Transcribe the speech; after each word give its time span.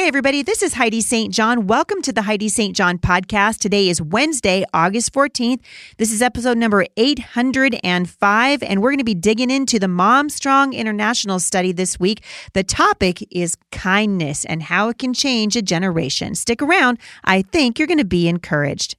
Hey, 0.00 0.08
everybody, 0.08 0.40
this 0.40 0.62
is 0.62 0.72
Heidi 0.72 1.02
St. 1.02 1.30
John. 1.30 1.66
Welcome 1.66 2.00
to 2.00 2.10
the 2.10 2.22
Heidi 2.22 2.48
St. 2.48 2.74
John 2.74 2.96
podcast. 2.96 3.58
Today 3.58 3.90
is 3.90 4.00
Wednesday, 4.00 4.64
August 4.72 5.12
14th. 5.12 5.60
This 5.98 6.10
is 6.10 6.22
episode 6.22 6.56
number 6.56 6.86
805, 6.96 8.62
and 8.62 8.80
we're 8.80 8.88
going 8.92 8.96
to 8.96 9.04
be 9.04 9.14
digging 9.14 9.50
into 9.50 9.78
the 9.78 9.88
Mom 9.88 10.30
Strong 10.30 10.72
International 10.72 11.38
study 11.38 11.72
this 11.72 12.00
week. 12.00 12.24
The 12.54 12.64
topic 12.64 13.22
is 13.30 13.58
kindness 13.72 14.46
and 14.46 14.62
how 14.62 14.88
it 14.88 14.96
can 14.96 15.12
change 15.12 15.54
a 15.54 15.60
generation. 15.60 16.34
Stick 16.34 16.62
around. 16.62 16.98
I 17.24 17.42
think 17.42 17.78
you're 17.78 17.86
going 17.86 17.98
to 17.98 18.04
be 18.06 18.26
encouraged. 18.26 18.96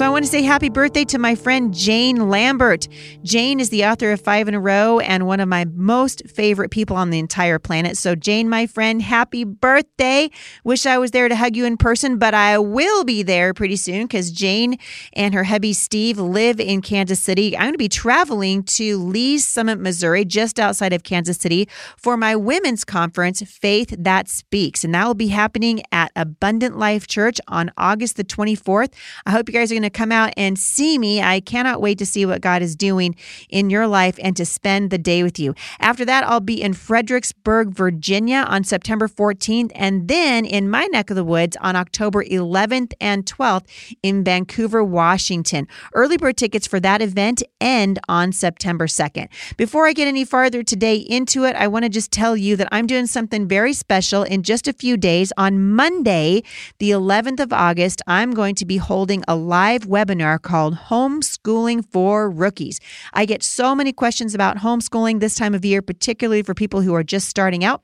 So 0.00 0.06
I 0.06 0.08
want 0.08 0.24
to 0.24 0.30
say 0.30 0.40
happy 0.40 0.70
birthday 0.70 1.04
to 1.04 1.18
my 1.18 1.34
friend 1.34 1.74
Jane 1.74 2.30
Lambert. 2.30 2.88
Jane 3.22 3.60
is 3.60 3.68
the 3.68 3.84
author 3.84 4.12
of 4.12 4.22
Five 4.22 4.48
in 4.48 4.54
a 4.54 4.58
Row 4.58 4.98
and 4.98 5.26
one 5.26 5.40
of 5.40 5.48
my 5.50 5.66
most 5.66 6.26
favorite 6.26 6.70
people 6.70 6.96
on 6.96 7.10
the 7.10 7.18
entire 7.18 7.58
planet. 7.58 7.98
So, 7.98 8.14
Jane, 8.14 8.48
my 8.48 8.66
friend, 8.66 9.02
happy 9.02 9.44
birthday. 9.44 10.30
Wish 10.64 10.86
I 10.86 10.96
was 10.96 11.10
there 11.10 11.28
to 11.28 11.36
hug 11.36 11.54
you 11.54 11.66
in 11.66 11.76
person, 11.76 12.16
but 12.16 12.32
I 12.32 12.56
will 12.56 13.04
be 13.04 13.22
there 13.22 13.52
pretty 13.52 13.76
soon 13.76 14.04
because 14.04 14.30
Jane 14.30 14.78
and 15.12 15.34
her 15.34 15.44
hubby 15.44 15.74
Steve 15.74 16.18
live 16.18 16.60
in 16.60 16.80
Kansas 16.80 17.20
City. 17.20 17.54
I'm 17.54 17.64
going 17.64 17.74
to 17.74 17.78
be 17.78 17.90
traveling 17.90 18.62
to 18.62 18.96
Lee's 18.96 19.46
Summit, 19.46 19.80
Missouri, 19.80 20.24
just 20.24 20.58
outside 20.58 20.94
of 20.94 21.02
Kansas 21.02 21.36
City 21.36 21.68
for 21.98 22.16
my 22.16 22.34
women's 22.34 22.86
conference, 22.86 23.42
Faith 23.42 23.94
That 23.98 24.30
Speaks. 24.30 24.82
And 24.82 24.94
that 24.94 25.06
will 25.06 25.12
be 25.12 25.28
happening 25.28 25.82
at 25.92 26.10
Abundant 26.16 26.78
Life 26.78 27.06
Church 27.06 27.38
on 27.48 27.70
August 27.76 28.16
the 28.16 28.24
24th. 28.24 28.94
I 29.26 29.32
hope 29.32 29.46
you 29.46 29.52
guys 29.52 29.70
are 29.70 29.74
going 29.74 29.82
to 29.82 29.89
come 29.90 30.12
out 30.12 30.32
and 30.36 30.58
see 30.58 30.98
me. 30.98 31.20
I 31.20 31.40
cannot 31.40 31.80
wait 31.80 31.98
to 31.98 32.06
see 32.06 32.24
what 32.24 32.40
God 32.40 32.62
is 32.62 32.74
doing 32.76 33.16
in 33.48 33.70
your 33.70 33.86
life 33.86 34.18
and 34.22 34.36
to 34.36 34.46
spend 34.46 34.90
the 34.90 34.98
day 34.98 35.22
with 35.22 35.38
you. 35.38 35.54
After 35.78 36.04
that, 36.04 36.24
I'll 36.24 36.40
be 36.40 36.62
in 36.62 36.72
Fredericksburg, 36.74 37.70
Virginia 37.70 38.44
on 38.48 38.64
September 38.64 39.08
14th, 39.08 39.72
and 39.74 40.08
then 40.08 40.44
in 40.44 40.70
my 40.70 40.86
neck 40.86 41.10
of 41.10 41.16
the 41.16 41.24
woods 41.24 41.56
on 41.60 41.76
October 41.76 42.24
11th 42.24 42.92
and 43.00 43.26
12th 43.26 43.66
in 44.02 44.24
Vancouver, 44.24 44.82
Washington. 44.82 45.66
Early 45.94 46.16
bird 46.16 46.36
tickets 46.36 46.66
for 46.66 46.80
that 46.80 47.02
event 47.02 47.42
end 47.60 47.98
on 48.08 48.32
September 48.32 48.86
2nd. 48.86 49.28
Before 49.56 49.86
I 49.86 49.92
get 49.92 50.08
any 50.08 50.24
farther 50.24 50.62
today 50.62 50.96
into 50.96 51.44
it, 51.44 51.56
I 51.56 51.68
want 51.68 51.84
to 51.84 51.88
just 51.88 52.12
tell 52.12 52.36
you 52.36 52.56
that 52.56 52.68
I'm 52.70 52.86
doing 52.86 53.06
something 53.06 53.48
very 53.48 53.72
special 53.72 54.22
in 54.22 54.42
just 54.42 54.68
a 54.68 54.72
few 54.72 54.96
days. 54.96 55.32
On 55.36 55.70
Monday, 55.70 56.42
the 56.78 56.90
11th 56.90 57.40
of 57.40 57.52
August, 57.52 58.02
I'm 58.06 58.32
going 58.32 58.54
to 58.56 58.64
be 58.64 58.76
holding 58.76 59.24
a 59.26 59.36
live 59.36 59.79
live 59.84 60.06
webinar 60.06 60.40
called 60.40 60.74
Homeschooling 60.74 61.84
for 61.90 62.30
Rookies. 62.30 62.80
I 63.12 63.24
get 63.24 63.42
so 63.42 63.74
many 63.74 63.92
questions 63.92 64.34
about 64.34 64.58
homeschooling 64.58 65.20
this 65.20 65.34
time 65.34 65.54
of 65.54 65.64
year, 65.64 65.82
particularly 65.82 66.42
for 66.42 66.54
people 66.54 66.80
who 66.80 66.94
are 66.94 67.04
just 67.04 67.28
starting 67.28 67.64
out. 67.64 67.82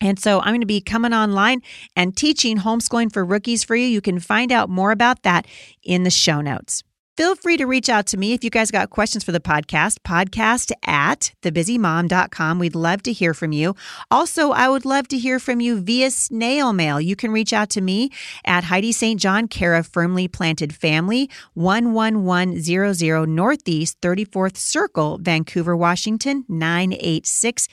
And 0.00 0.18
so 0.18 0.40
I'm 0.40 0.50
going 0.50 0.60
to 0.60 0.66
be 0.66 0.80
coming 0.80 1.12
online 1.12 1.60
and 1.96 2.16
teaching 2.16 2.58
homeschooling 2.58 3.12
for 3.12 3.24
rookies 3.24 3.64
for 3.64 3.74
you. 3.74 3.86
You 3.86 4.00
can 4.00 4.20
find 4.20 4.52
out 4.52 4.70
more 4.70 4.92
about 4.92 5.22
that 5.24 5.46
in 5.82 6.04
the 6.04 6.10
show 6.10 6.40
notes. 6.40 6.84
Feel 7.18 7.34
free 7.34 7.56
to 7.56 7.66
reach 7.66 7.88
out 7.88 8.06
to 8.06 8.16
me 8.16 8.32
if 8.32 8.44
you 8.44 8.50
guys 8.50 8.70
got 8.70 8.90
questions 8.90 9.24
for 9.24 9.32
the 9.32 9.40
podcast, 9.40 9.96
podcast 10.06 10.70
at 10.86 11.32
thebusymom.com. 11.42 12.60
We'd 12.60 12.76
love 12.76 13.02
to 13.02 13.12
hear 13.12 13.34
from 13.34 13.50
you. 13.50 13.74
Also, 14.08 14.52
I 14.52 14.68
would 14.68 14.84
love 14.84 15.08
to 15.08 15.18
hear 15.18 15.40
from 15.40 15.60
you 15.60 15.80
via 15.80 16.12
snail 16.12 16.72
mail. 16.72 17.00
You 17.00 17.16
can 17.16 17.32
reach 17.32 17.52
out 17.52 17.70
to 17.70 17.80
me 17.80 18.12
at 18.44 18.62
Heidi 18.62 18.92
St. 18.92 19.20
John, 19.20 19.48
of 19.60 19.88
Firmly 19.88 20.28
Planted 20.28 20.72
Family, 20.72 21.28
11100 21.56 23.26
Northeast 23.26 24.00
34th 24.00 24.56
Circle, 24.56 25.18
Vancouver, 25.20 25.76
Washington, 25.76 26.44
986 26.48 27.66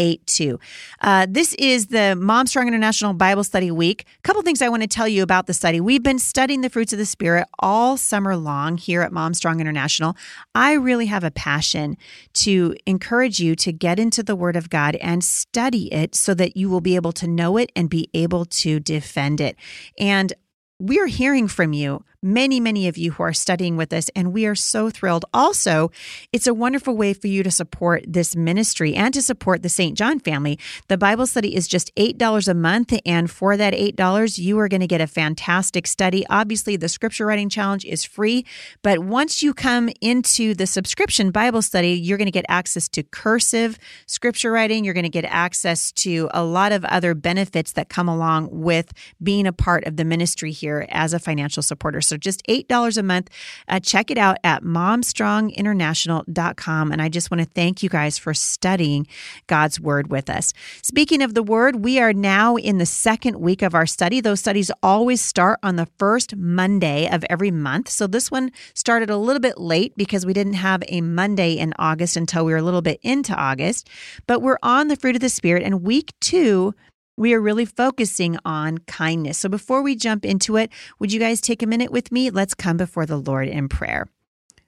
82. 0.00 0.58
Uh, 1.02 1.26
this 1.28 1.54
is 1.54 1.88
the 1.88 2.16
Mom 2.16 2.46
Strong 2.46 2.66
International 2.66 3.12
Bible 3.12 3.44
Study 3.44 3.70
Week. 3.70 4.06
A 4.18 4.22
couple 4.22 4.42
things 4.42 4.62
I 4.62 4.68
want 4.68 4.82
to 4.82 4.88
tell 4.88 5.06
you 5.06 5.22
about 5.22 5.46
the 5.46 5.54
study. 5.54 5.80
We've 5.80 6.02
been 6.02 6.18
studying 6.18 6.62
the 6.62 6.70
fruits 6.70 6.92
of 6.92 6.98
the 6.98 7.06
Spirit 7.06 7.46
all 7.58 7.96
summer 7.96 8.34
long 8.34 8.78
here 8.78 9.02
at 9.02 9.12
Mom 9.12 9.34
Strong 9.34 9.60
International. 9.60 10.16
I 10.54 10.72
really 10.72 11.06
have 11.06 11.22
a 11.22 11.30
passion 11.30 11.98
to 12.34 12.74
encourage 12.86 13.40
you 13.40 13.54
to 13.56 13.72
get 13.72 13.98
into 13.98 14.22
the 14.22 14.34
Word 14.34 14.56
of 14.56 14.70
God 14.70 14.96
and 14.96 15.22
study 15.22 15.92
it 15.92 16.14
so 16.14 16.32
that 16.34 16.56
you 16.56 16.70
will 16.70 16.80
be 16.80 16.96
able 16.96 17.12
to 17.12 17.28
know 17.28 17.58
it 17.58 17.70
and 17.76 17.90
be 17.90 18.08
able 18.14 18.46
to 18.46 18.80
defend 18.80 19.40
it. 19.40 19.54
And 19.98 20.32
we're 20.78 21.08
hearing 21.08 21.46
from 21.46 21.74
you 21.74 22.02
many, 22.22 22.60
many 22.60 22.86
of 22.86 22.98
you 22.98 23.12
who 23.12 23.22
are 23.22 23.32
studying 23.32 23.76
with 23.76 23.92
us, 23.92 24.10
and 24.14 24.32
we 24.32 24.46
are 24.46 24.54
so 24.54 24.90
thrilled. 24.90 25.24
Also, 25.32 25.90
it's 26.32 26.46
a 26.46 26.54
wonderful 26.54 26.96
way 26.96 27.14
for 27.14 27.28
you 27.28 27.42
to 27.42 27.50
support 27.50 28.04
this 28.06 28.36
ministry 28.36 28.94
and 28.94 29.14
to 29.14 29.22
support 29.22 29.62
the 29.62 29.68
St. 29.68 29.96
John 29.96 30.18
family. 30.18 30.58
The 30.88 30.98
Bible 30.98 31.26
study 31.26 31.54
is 31.54 31.66
just 31.66 31.94
$8 31.96 32.48
a 32.48 32.54
month, 32.54 32.92
and 33.06 33.30
for 33.30 33.56
that 33.56 33.72
$8, 33.72 34.38
you 34.38 34.58
are 34.58 34.68
going 34.68 34.80
to 34.80 34.86
get 34.86 35.00
a 35.00 35.06
fantastic 35.06 35.86
study. 35.86 36.26
Obviously, 36.28 36.76
the 36.76 36.88
scripture 36.88 37.26
writing 37.26 37.48
challenge 37.48 37.84
is 37.84 38.04
free, 38.04 38.44
but 38.82 38.98
once 38.98 39.42
you 39.42 39.54
come 39.54 39.88
into 40.00 40.54
the 40.54 40.66
subscription 40.66 41.30
Bible 41.30 41.62
study, 41.62 41.92
you're 41.92 42.18
going 42.18 42.26
to 42.26 42.32
get 42.32 42.46
access 42.48 42.88
to 42.88 43.02
cursive 43.02 43.78
scripture 44.06 44.52
writing. 44.52 44.84
You're 44.84 44.94
going 44.94 45.04
to 45.04 45.08
get 45.08 45.24
access 45.24 45.92
to 45.92 46.28
a 46.34 46.44
lot 46.44 46.72
of 46.72 46.84
other 46.84 47.14
benefits 47.14 47.72
that 47.72 47.88
come 47.88 48.08
along 48.08 48.48
with 48.50 48.92
being 49.22 49.46
a 49.46 49.52
part 49.52 49.84
of 49.86 49.96
the 49.96 50.04
ministry 50.04 50.52
here 50.52 50.86
as 50.90 51.14
a 51.14 51.18
financial 51.18 51.62
supporter. 51.62 52.00
So 52.10 52.18
just 52.18 52.46
$8 52.48 52.98
a 52.98 53.02
month. 53.02 53.30
Uh, 53.68 53.80
check 53.80 54.10
it 54.10 54.18
out 54.18 54.36
at 54.44 54.62
momstronginternational.com. 54.64 56.92
And 56.92 57.00
I 57.00 57.08
just 57.08 57.30
want 57.30 57.40
to 57.40 57.48
thank 57.48 57.82
you 57.82 57.88
guys 57.88 58.18
for 58.18 58.34
studying 58.34 59.06
God's 59.46 59.80
Word 59.80 60.10
with 60.10 60.28
us. 60.28 60.52
Speaking 60.82 61.22
of 61.22 61.32
the 61.34 61.42
Word, 61.42 61.82
we 61.84 61.98
are 62.00 62.12
now 62.12 62.56
in 62.56 62.76
the 62.78 62.86
second 62.86 63.40
week 63.40 63.62
of 63.62 63.74
our 63.74 63.86
study. 63.86 64.20
Those 64.20 64.40
studies 64.40 64.72
always 64.82 65.22
start 65.22 65.60
on 65.62 65.76
the 65.76 65.86
first 65.98 66.34
Monday 66.36 67.08
of 67.08 67.24
every 67.30 67.52
month. 67.52 67.88
So 67.88 68.08
this 68.08 68.30
one 68.30 68.52
started 68.74 69.08
a 69.08 69.16
little 69.16 69.40
bit 69.40 69.56
late 69.58 69.96
because 69.96 70.26
we 70.26 70.32
didn't 70.32 70.54
have 70.54 70.82
a 70.88 71.00
Monday 71.00 71.52
in 71.52 71.72
August 71.78 72.16
until 72.16 72.44
we 72.44 72.50
were 72.52 72.58
a 72.58 72.62
little 72.62 72.82
bit 72.82 72.98
into 73.02 73.32
August. 73.34 73.88
But 74.26 74.42
we're 74.42 74.58
on 74.64 74.88
the 74.88 74.96
fruit 74.96 75.14
of 75.14 75.20
the 75.20 75.28
Spirit, 75.28 75.62
and 75.62 75.84
week 75.84 76.12
two 76.20 76.74
we 77.16 77.34
are 77.34 77.40
really 77.40 77.64
focusing 77.64 78.38
on 78.44 78.78
kindness. 78.78 79.38
So 79.38 79.48
before 79.48 79.82
we 79.82 79.94
jump 79.94 80.24
into 80.24 80.56
it, 80.56 80.70
would 80.98 81.12
you 81.12 81.20
guys 81.20 81.40
take 81.40 81.62
a 81.62 81.66
minute 81.66 81.92
with 81.92 82.10
me? 82.10 82.30
Let's 82.30 82.54
come 82.54 82.76
before 82.76 83.06
the 83.06 83.18
Lord 83.18 83.48
in 83.48 83.68
prayer. 83.68 84.08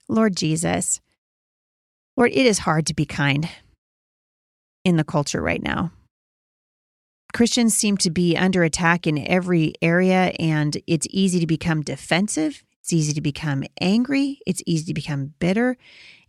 Lord 0.08 0.36
Jesus, 0.36 1.00
Lord, 2.16 2.32
it 2.32 2.44
is 2.44 2.60
hard 2.60 2.86
to 2.86 2.94
be 2.94 3.06
kind 3.06 3.48
in 4.84 4.96
the 4.96 5.04
culture 5.04 5.40
right 5.40 5.62
now. 5.62 5.92
Christians 7.32 7.74
seem 7.74 7.96
to 7.98 8.10
be 8.10 8.36
under 8.36 8.62
attack 8.62 9.06
in 9.06 9.26
every 9.26 9.72
area, 9.80 10.34
and 10.38 10.76
it's 10.86 11.06
easy 11.10 11.40
to 11.40 11.46
become 11.46 11.80
defensive. 11.80 12.62
It's 12.80 12.92
easy 12.92 13.14
to 13.14 13.22
become 13.22 13.64
angry. 13.80 14.40
It's 14.46 14.62
easy 14.66 14.84
to 14.86 14.94
become 14.94 15.32
bitter. 15.38 15.78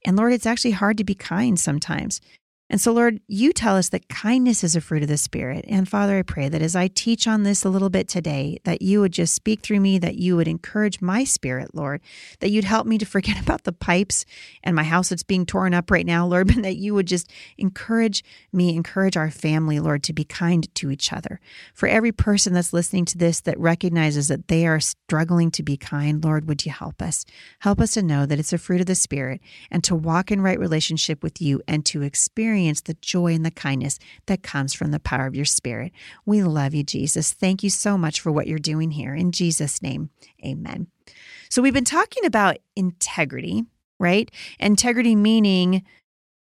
And 0.05 0.15
Lord, 0.15 0.31
it's 0.31 0.45
actually 0.45 0.71
hard 0.71 0.97
to 0.99 1.03
be 1.03 1.15
kind 1.15 1.59
sometimes. 1.59 2.21
And 2.69 2.79
so, 2.79 2.91
Lord, 2.91 3.19
you 3.27 3.51
tell 3.51 3.75
us 3.75 3.89
that 3.89 4.07
kindness 4.07 4.63
is 4.63 4.75
a 4.75 4.81
fruit 4.81 5.03
of 5.03 5.09
the 5.09 5.17
Spirit. 5.17 5.65
And 5.67 5.87
Father, 5.87 6.17
I 6.17 6.21
pray 6.21 6.47
that 6.47 6.61
as 6.61 6.75
I 6.75 6.87
teach 6.87 7.27
on 7.27 7.43
this 7.43 7.65
a 7.65 7.69
little 7.69 7.89
bit 7.89 8.07
today, 8.07 8.57
that 8.63 8.81
you 8.81 9.01
would 9.01 9.11
just 9.11 9.35
speak 9.35 9.61
through 9.61 9.81
me, 9.81 9.99
that 9.99 10.15
you 10.15 10.37
would 10.37 10.47
encourage 10.47 11.01
my 11.01 11.23
spirit, 11.25 11.75
Lord, 11.75 12.01
that 12.39 12.51
you'd 12.51 12.63
help 12.63 12.87
me 12.87 12.97
to 12.97 13.05
forget 13.13 13.39
about 13.39 13.63
the 13.63 13.73
pipes 13.73 14.25
and 14.63 14.75
my 14.75 14.83
house 14.83 15.09
that's 15.09 15.23
being 15.23 15.45
torn 15.45 15.73
up 15.73 15.91
right 15.91 16.05
now, 16.05 16.25
Lord, 16.25 16.47
but 16.55 16.63
that 16.63 16.77
you 16.77 16.93
would 16.93 17.05
just 17.05 17.29
encourage 17.57 18.23
me, 18.51 18.75
encourage 18.75 19.17
our 19.17 19.29
family, 19.29 19.79
Lord, 19.79 20.01
to 20.03 20.13
be 20.13 20.23
kind 20.23 20.73
to 20.75 20.89
each 20.89 21.11
other. 21.11 21.41
For 21.73 21.87
every 21.87 22.11
person 22.11 22.53
that's 22.53 22.73
listening 22.73 23.05
to 23.05 23.17
this 23.17 23.41
that 23.41 23.59
recognizes 23.59 24.29
that 24.29 24.47
they 24.47 24.65
are 24.65 24.79
struggling 24.79 25.51
to 25.51 25.63
be 25.63 25.75
kind, 25.75 26.23
Lord, 26.23 26.47
would 26.47 26.65
you 26.65 26.71
help 26.71 27.01
us? 27.01 27.25
Help 27.59 27.81
us 27.81 27.93
to 27.93 28.01
know 28.01 28.25
that 28.25 28.39
it's 28.39 28.53
a 28.53 28.57
fruit 28.57 28.81
of 28.81 28.87
the 28.87 28.95
Spirit 28.95 29.41
and 29.69 29.83
to 29.83 29.95
walk 29.95 30.31
in 30.31 30.41
right 30.41 30.59
relationship 30.59 31.21
with 31.21 31.41
you 31.41 31.61
and 31.67 31.85
to 31.87 32.01
experience 32.01 32.52
experience 32.53 32.81
the 32.81 32.97
joy 33.01 33.33
and 33.33 33.43
the 33.43 33.51
kindness 33.51 33.97
that 34.27 34.43
comes 34.43 34.73
from 34.73 34.91
the 34.91 34.99
power 34.99 35.25
of 35.25 35.33
your 35.33 35.45
spirit. 35.45 35.91
We 36.23 36.43
love 36.43 36.75
you, 36.75 36.83
Jesus. 36.83 37.33
Thank 37.33 37.63
you 37.63 37.69
so 37.71 37.97
much 37.97 38.21
for 38.21 38.31
what 38.31 38.45
you're 38.45 38.59
doing 38.59 38.91
here. 38.91 39.15
In 39.15 39.31
Jesus' 39.31 39.81
name, 39.81 40.11
amen. 40.45 40.87
So, 41.49 41.61
we've 41.61 41.73
been 41.73 41.83
talking 41.83 42.25
about 42.25 42.57
integrity, 42.75 43.65
right? 43.99 44.29
Integrity 44.59 45.15
meaning 45.15 45.83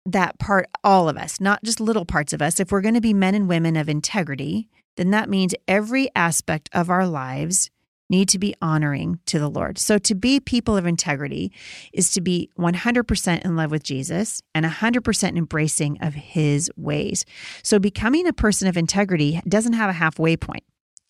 that 0.06 0.38
part, 0.38 0.68
all 0.84 1.10
of 1.10 1.18
us, 1.18 1.42
not 1.42 1.64
just 1.64 1.80
little 1.80 2.06
parts 2.06 2.34
of 2.34 2.42
us. 2.42 2.60
If 2.60 2.72
we're 2.72 2.82
going 2.82 2.94
to 2.94 3.02
be 3.02 3.14
men 3.14 3.34
and 3.34 3.50
women 3.50 3.76
of 3.76 3.90
integrity, 3.90 4.70
then 4.98 5.10
that 5.10 5.28
means 5.28 5.56
every 5.68 6.10
aspect 6.16 6.70
of 6.72 6.92
our 6.92 7.08
lives 7.08 7.72
need 8.10 8.30
to 8.30 8.40
be 8.40 8.56
honoring 8.62 9.20
to 9.26 9.40
the 9.40 9.50
Lord. 9.50 9.78
So 9.78 9.98
to 10.00 10.16
be 10.16 10.40
people 10.40 10.78
of 10.78 10.86
integrity 10.86 11.52
is 11.94 12.12
to 12.12 12.22
be 12.22 12.50
100% 12.58 13.46
in 13.46 13.56
love 13.56 13.72
with 13.72 13.84
Jesus 13.84 14.42
and 14.54 14.66
100% 14.66 15.38
embracing 15.38 15.98
of 16.02 16.14
his 16.14 16.72
ways. 16.76 17.26
So 17.64 17.80
becoming 17.80 18.28
a 18.28 18.34
person 18.34 18.68
of 18.68 18.78
integrity 18.78 19.42
doesn't 19.48 19.74
have 19.74 19.90
a 19.90 19.94
halfway 19.94 20.38
point. 20.38 20.64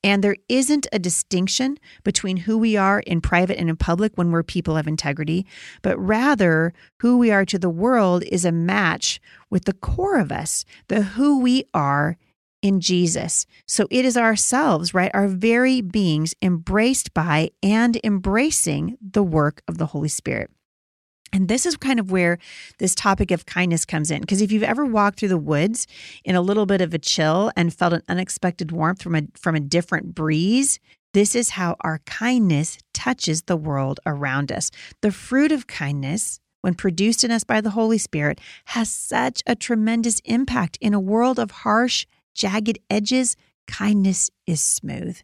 And 0.06 0.24
there 0.24 0.36
isn't 0.50 0.86
a 0.94 1.00
distinction 1.00 1.80
between 2.04 2.38
who 2.38 2.60
we 2.60 2.78
are 2.78 3.00
in 3.00 3.22
private 3.22 3.58
and 3.58 3.72
in 3.72 3.76
public 3.76 4.12
when 4.16 4.32
we're 4.32 4.44
people 4.44 4.78
of 4.78 4.88
integrity, 4.88 5.48
but 5.82 5.98
rather 5.98 6.74
who 7.00 7.18
we 7.18 7.32
are 7.32 7.44
to 7.46 7.58
the 7.58 7.72
world 7.72 8.24
is 8.32 8.46
a 8.46 8.52
match 8.52 9.20
with 9.50 9.66
the 9.66 9.74
core 9.74 10.20
of 10.20 10.32
us, 10.32 10.64
the 10.90 11.02
who 11.02 11.40
we 11.40 11.64
are 11.74 12.18
in 12.66 12.80
Jesus. 12.80 13.46
So 13.68 13.86
it 13.92 14.06
is 14.06 14.18
ourselves, 14.18 14.92
right? 14.92 15.12
Our 15.14 15.28
very 15.28 15.82
beings 15.82 16.34
embraced 16.42 17.14
by 17.14 17.52
and 17.62 18.00
embracing 18.04 18.98
the 19.00 19.22
work 19.22 19.62
of 19.68 19.78
the 19.78 19.86
Holy 19.86 20.10
Spirit. 20.10 20.50
And 21.32 21.48
this 21.48 21.68
is 21.68 21.78
kind 21.78 22.00
of 22.00 22.10
where 22.10 22.40
this 22.80 22.96
topic 22.96 23.30
of 23.30 23.46
kindness 23.46 23.86
comes 23.86 24.10
in. 24.10 24.22
Because 24.22 24.42
if 24.42 24.52
you've 24.52 24.64
ever 24.64 24.84
walked 24.84 25.20
through 25.20 25.30
the 25.30 25.38
woods 25.38 25.86
in 26.24 26.36
a 26.36 26.42
little 26.42 26.66
bit 26.66 26.82
of 26.82 26.92
a 26.92 26.98
chill 26.98 27.52
and 27.56 27.72
felt 27.72 27.94
an 27.94 28.02
unexpected 28.10 28.72
warmth 28.72 29.04
from 29.04 29.14
a 29.14 29.22
from 29.36 29.54
a 29.54 29.60
different 29.60 30.16
breeze, 30.16 30.80
this 31.14 31.36
is 31.36 31.52
how 31.52 31.76
our 31.82 32.00
kindness 32.08 32.80
touches 32.96 33.44
the 33.44 33.58
world 33.58 34.00
around 34.08 34.52
us. 34.52 34.72
The 35.02 35.12
fruit 35.12 35.52
of 35.52 35.68
kindness, 35.68 36.40
when 36.62 36.74
produced 36.74 37.24
in 37.24 37.30
us 37.30 37.44
by 37.44 37.62
the 37.62 37.72
Holy 37.72 38.00
Spirit, 38.00 38.42
has 38.66 38.90
such 38.90 39.44
a 39.46 39.56
tremendous 39.56 40.20
impact 40.26 40.80
in 40.82 40.96
a 40.96 41.00
world 41.00 41.38
of 41.38 41.52
harsh, 41.52 42.08
jagged 42.36 42.78
edges. 42.90 43.36
Kindness 43.68 44.30
is 44.46 44.62
smooth. 44.62 45.18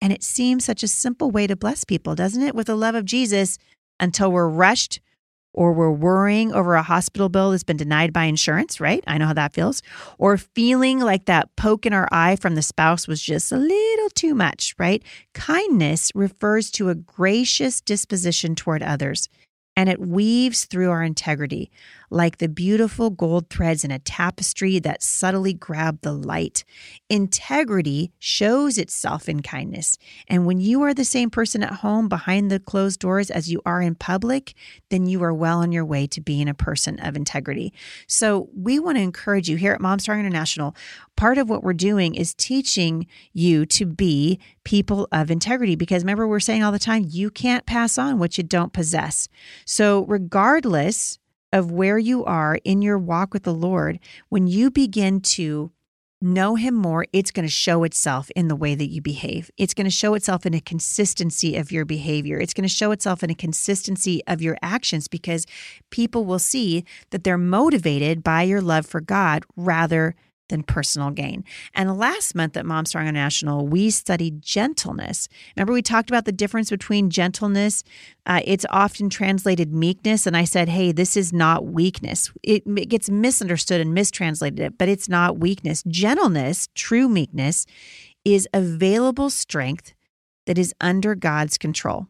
And 0.00 0.12
it 0.12 0.22
seems 0.22 0.64
such 0.64 0.82
a 0.82 0.88
simple 0.88 1.30
way 1.30 1.46
to 1.46 1.56
bless 1.56 1.84
people, 1.84 2.14
doesn't 2.14 2.42
it? 2.42 2.54
With 2.54 2.68
the 2.68 2.76
love 2.76 2.94
of 2.94 3.04
Jesus 3.04 3.58
until 3.98 4.30
we're 4.30 4.48
rushed 4.48 5.00
or 5.52 5.72
we're 5.72 5.90
worrying 5.90 6.52
over 6.52 6.74
a 6.74 6.82
hospital 6.82 7.28
bill 7.28 7.50
that's 7.50 7.64
been 7.64 7.76
denied 7.76 8.12
by 8.12 8.24
insurance, 8.24 8.80
right? 8.80 9.02
I 9.06 9.18
know 9.18 9.26
how 9.26 9.34
that 9.34 9.52
feels. 9.52 9.82
Or 10.16 10.36
feeling 10.36 11.00
like 11.00 11.24
that 11.24 11.54
poke 11.56 11.86
in 11.86 11.92
our 11.92 12.08
eye 12.12 12.36
from 12.36 12.54
the 12.54 12.62
spouse 12.62 13.08
was 13.08 13.20
just 13.20 13.50
a 13.50 13.56
little 13.56 14.10
too 14.10 14.34
much, 14.34 14.74
right? 14.78 15.02
Kindness 15.34 16.12
refers 16.14 16.70
to 16.72 16.88
a 16.88 16.94
gracious 16.94 17.80
disposition 17.80 18.54
toward 18.54 18.82
others, 18.82 19.28
and 19.76 19.88
it 19.88 20.00
weaves 20.00 20.66
through 20.66 20.90
our 20.90 21.02
integrity 21.02 21.70
like 22.10 22.38
the 22.38 22.48
beautiful 22.48 23.08
gold 23.10 23.48
threads 23.48 23.84
in 23.84 23.90
a 23.90 23.98
tapestry 24.00 24.78
that 24.80 25.02
subtly 25.02 25.54
grab 25.54 26.00
the 26.02 26.12
light. 26.12 26.64
Integrity 27.08 28.12
shows 28.18 28.78
itself 28.78 29.28
in 29.28 29.40
kindness. 29.40 29.96
And 30.26 30.44
when 30.44 30.60
you 30.60 30.82
are 30.82 30.92
the 30.92 31.04
same 31.04 31.30
person 31.30 31.62
at 31.62 31.74
home 31.74 32.08
behind 32.08 32.50
the 32.50 32.58
closed 32.58 33.00
doors 33.00 33.30
as 33.30 33.50
you 33.50 33.62
are 33.64 33.80
in 33.80 33.94
public, 33.94 34.54
then 34.90 35.06
you 35.06 35.22
are 35.22 35.32
well 35.32 35.58
on 35.58 35.70
your 35.70 35.84
way 35.84 36.06
to 36.08 36.20
being 36.20 36.48
a 36.48 36.54
person 36.54 36.98
of 37.00 37.16
integrity. 37.16 37.72
So 38.08 38.48
we 38.54 38.80
want 38.80 38.98
to 38.98 39.02
encourage 39.02 39.48
you 39.48 39.56
here 39.56 39.72
at 39.72 39.80
Mom 39.80 40.00
Strong 40.00 40.20
International. 40.20 40.74
Part 41.16 41.38
of 41.38 41.48
what 41.48 41.62
we're 41.62 41.72
doing 41.74 42.14
is 42.14 42.34
teaching 42.34 43.06
you 43.32 43.66
to 43.66 43.86
be 43.86 44.40
people 44.64 45.06
of 45.12 45.30
integrity 45.30 45.76
because 45.76 46.02
remember, 46.02 46.26
we're 46.26 46.40
saying 46.40 46.62
all 46.62 46.72
the 46.72 46.78
time, 46.78 47.06
you 47.08 47.30
can't 47.30 47.66
pass 47.66 47.98
on 47.98 48.18
what 48.18 48.36
you 48.36 48.44
don't 48.44 48.72
possess. 48.72 49.28
So, 49.64 50.04
regardless 50.06 51.18
of 51.52 51.70
where 51.70 51.98
you 51.98 52.24
are 52.24 52.58
in 52.64 52.82
your 52.82 52.98
walk 52.98 53.32
with 53.32 53.42
the 53.42 53.54
Lord, 53.54 53.98
when 54.28 54.46
you 54.46 54.70
begin 54.70 55.20
to 55.20 55.72
know 56.22 56.54
Him 56.54 56.74
more, 56.74 57.06
it's 57.12 57.30
going 57.30 57.46
to 57.46 57.52
show 57.52 57.82
itself 57.84 58.30
in 58.36 58.48
the 58.48 58.56
way 58.56 58.74
that 58.74 58.88
you 58.88 59.00
behave. 59.00 59.50
It's 59.56 59.74
going 59.74 59.86
to 59.86 59.90
show 59.90 60.14
itself 60.14 60.44
in 60.44 60.54
a 60.54 60.60
consistency 60.60 61.56
of 61.56 61.72
your 61.72 61.84
behavior. 61.84 62.38
It's 62.38 62.52
going 62.52 62.68
to 62.68 62.74
show 62.74 62.92
itself 62.92 63.22
in 63.22 63.30
a 63.30 63.34
consistency 63.34 64.22
of 64.26 64.42
your 64.42 64.58
actions 64.62 65.08
because 65.08 65.46
people 65.90 66.24
will 66.24 66.38
see 66.38 66.84
that 67.10 67.24
they're 67.24 67.38
motivated 67.38 68.22
by 68.22 68.42
your 68.42 68.60
love 68.60 68.86
for 68.86 69.00
God 69.00 69.44
rather 69.56 70.14
than 70.50 70.62
personal 70.62 71.10
gain. 71.10 71.44
And 71.74 71.98
last 71.98 72.34
month 72.34 72.56
at 72.56 72.66
Mom 72.66 72.84
Strong 72.84 73.08
International, 73.08 73.66
we 73.66 73.90
studied 73.90 74.42
gentleness. 74.42 75.28
Remember, 75.56 75.72
we 75.72 75.82
talked 75.82 76.10
about 76.10 76.26
the 76.26 76.32
difference 76.32 76.70
between 76.70 77.10
gentleness. 77.10 77.82
Uh, 78.26 78.42
it's 78.44 78.66
often 78.70 79.08
translated 79.08 79.72
meekness. 79.72 80.26
And 80.26 80.36
I 80.36 80.44
said, 80.44 80.68
hey, 80.68 80.92
this 80.92 81.16
is 81.16 81.32
not 81.32 81.66
weakness. 81.66 82.30
It, 82.42 82.62
it 82.66 82.88
gets 82.88 83.08
misunderstood 83.08 83.80
and 83.80 83.94
mistranslated, 83.94 84.76
but 84.76 84.88
it's 84.88 85.08
not 85.08 85.38
weakness. 85.38 85.82
Gentleness, 85.88 86.68
true 86.74 87.08
meekness, 87.08 87.66
is 88.24 88.46
available 88.52 89.30
strength 89.30 89.94
that 90.46 90.58
is 90.58 90.74
under 90.80 91.14
God's 91.14 91.56
control. 91.56 92.06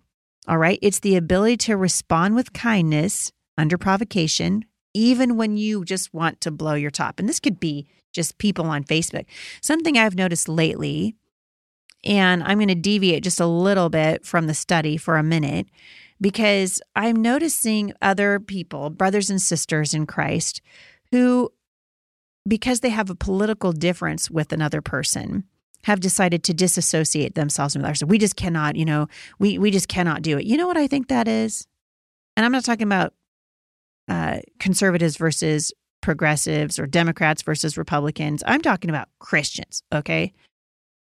All 0.49 0.59
right. 0.59 0.79
It's 0.83 1.01
the 1.01 1.17
ability 1.17 1.59
to 1.59 1.77
respond 1.77 2.35
with 2.35 2.53
kindness 2.53 3.31
under 3.59 3.77
provocation, 3.77 4.65
even 4.95 5.37
when 5.37 5.57
you 5.57 5.85
just 5.85 6.13
want 6.13 6.41
to 6.41 6.51
blow 6.51 6.75
your 6.75 6.91
top. 6.91 7.19
And 7.19 7.29
this 7.29 7.41
could 7.41 7.61
be 7.61 7.87
just 8.13 8.39
people 8.39 8.67
on 8.67 8.85
Facebook. 8.85 9.27
Something 9.61 9.97
I've 9.97 10.17
noticed 10.17 10.49
lately, 10.49 11.15
and 12.05 12.43
I'm 12.43 12.59
going 12.59 12.69
to 12.69 12.75
deviate 12.75 13.23
just 13.23 13.41
a 13.41 13.47
little 13.47 13.89
bit 13.89 14.25
from 14.25 14.47
the 14.47 14.55
study 14.55 14.97
for 14.97 15.17
a 15.17 15.23
minute 15.23 15.67
because 16.21 16.81
I'm 16.97 17.17
noticing 17.17 17.93
other 18.03 18.41
people, 18.41 18.91
brothers 18.91 19.31
and 19.31 19.41
sisters 19.41 19.95
in 19.95 20.07
Christ, 20.07 20.61
who, 21.11 21.51
because 22.47 22.81
they 22.81 22.91
have 22.91 23.11
a 23.11 23.15
political 23.15 23.73
difference 23.73 24.31
with 24.31 24.53
another 24.53 24.83
person, 24.83 25.45
have 25.85 26.01
decided 26.01 26.45
to 26.45 26.55
disassociate 26.55 27.35
themselves 27.35 27.75
from 27.75 27.85
others. 27.85 28.05
We 28.05 28.19
just 28.19 28.37
cannot, 28.37 28.77
you 28.77 28.85
know, 28.85 29.09
we 29.39 29.57
we 29.57 29.71
just 29.71 29.89
cannot 29.89 30.23
do 30.23 30.37
it. 30.37 30.45
You 30.45 30.57
know 30.57 30.67
what 30.67 30.77
I 30.77 30.87
think 30.87 31.09
that 31.09 31.27
is? 31.27 31.67
And 32.37 32.45
I'm 32.45 32.53
not 32.53 32.65
talking 32.65 32.87
about 32.87 33.15
uh, 34.11 34.41
conservatives 34.59 35.17
versus 35.17 35.73
progressives 36.03 36.81
or 36.81 36.87
Democrats 36.87 37.43
versus 37.43 37.79
Republicans. 37.79 38.43
I'm 38.45 38.61
talking 38.61 38.91
about 38.91 39.09
Christians, 39.21 39.85
okay? 39.93 40.33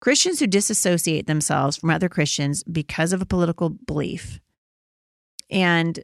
Christians 0.00 0.40
who 0.40 0.46
disassociate 0.46 1.26
themselves 1.26 1.76
from 1.76 1.90
other 1.90 2.08
Christians 2.08 2.64
because 2.64 3.12
of 3.12 3.20
a 3.20 3.26
political 3.26 3.68
belief 3.68 4.40
and 5.50 6.00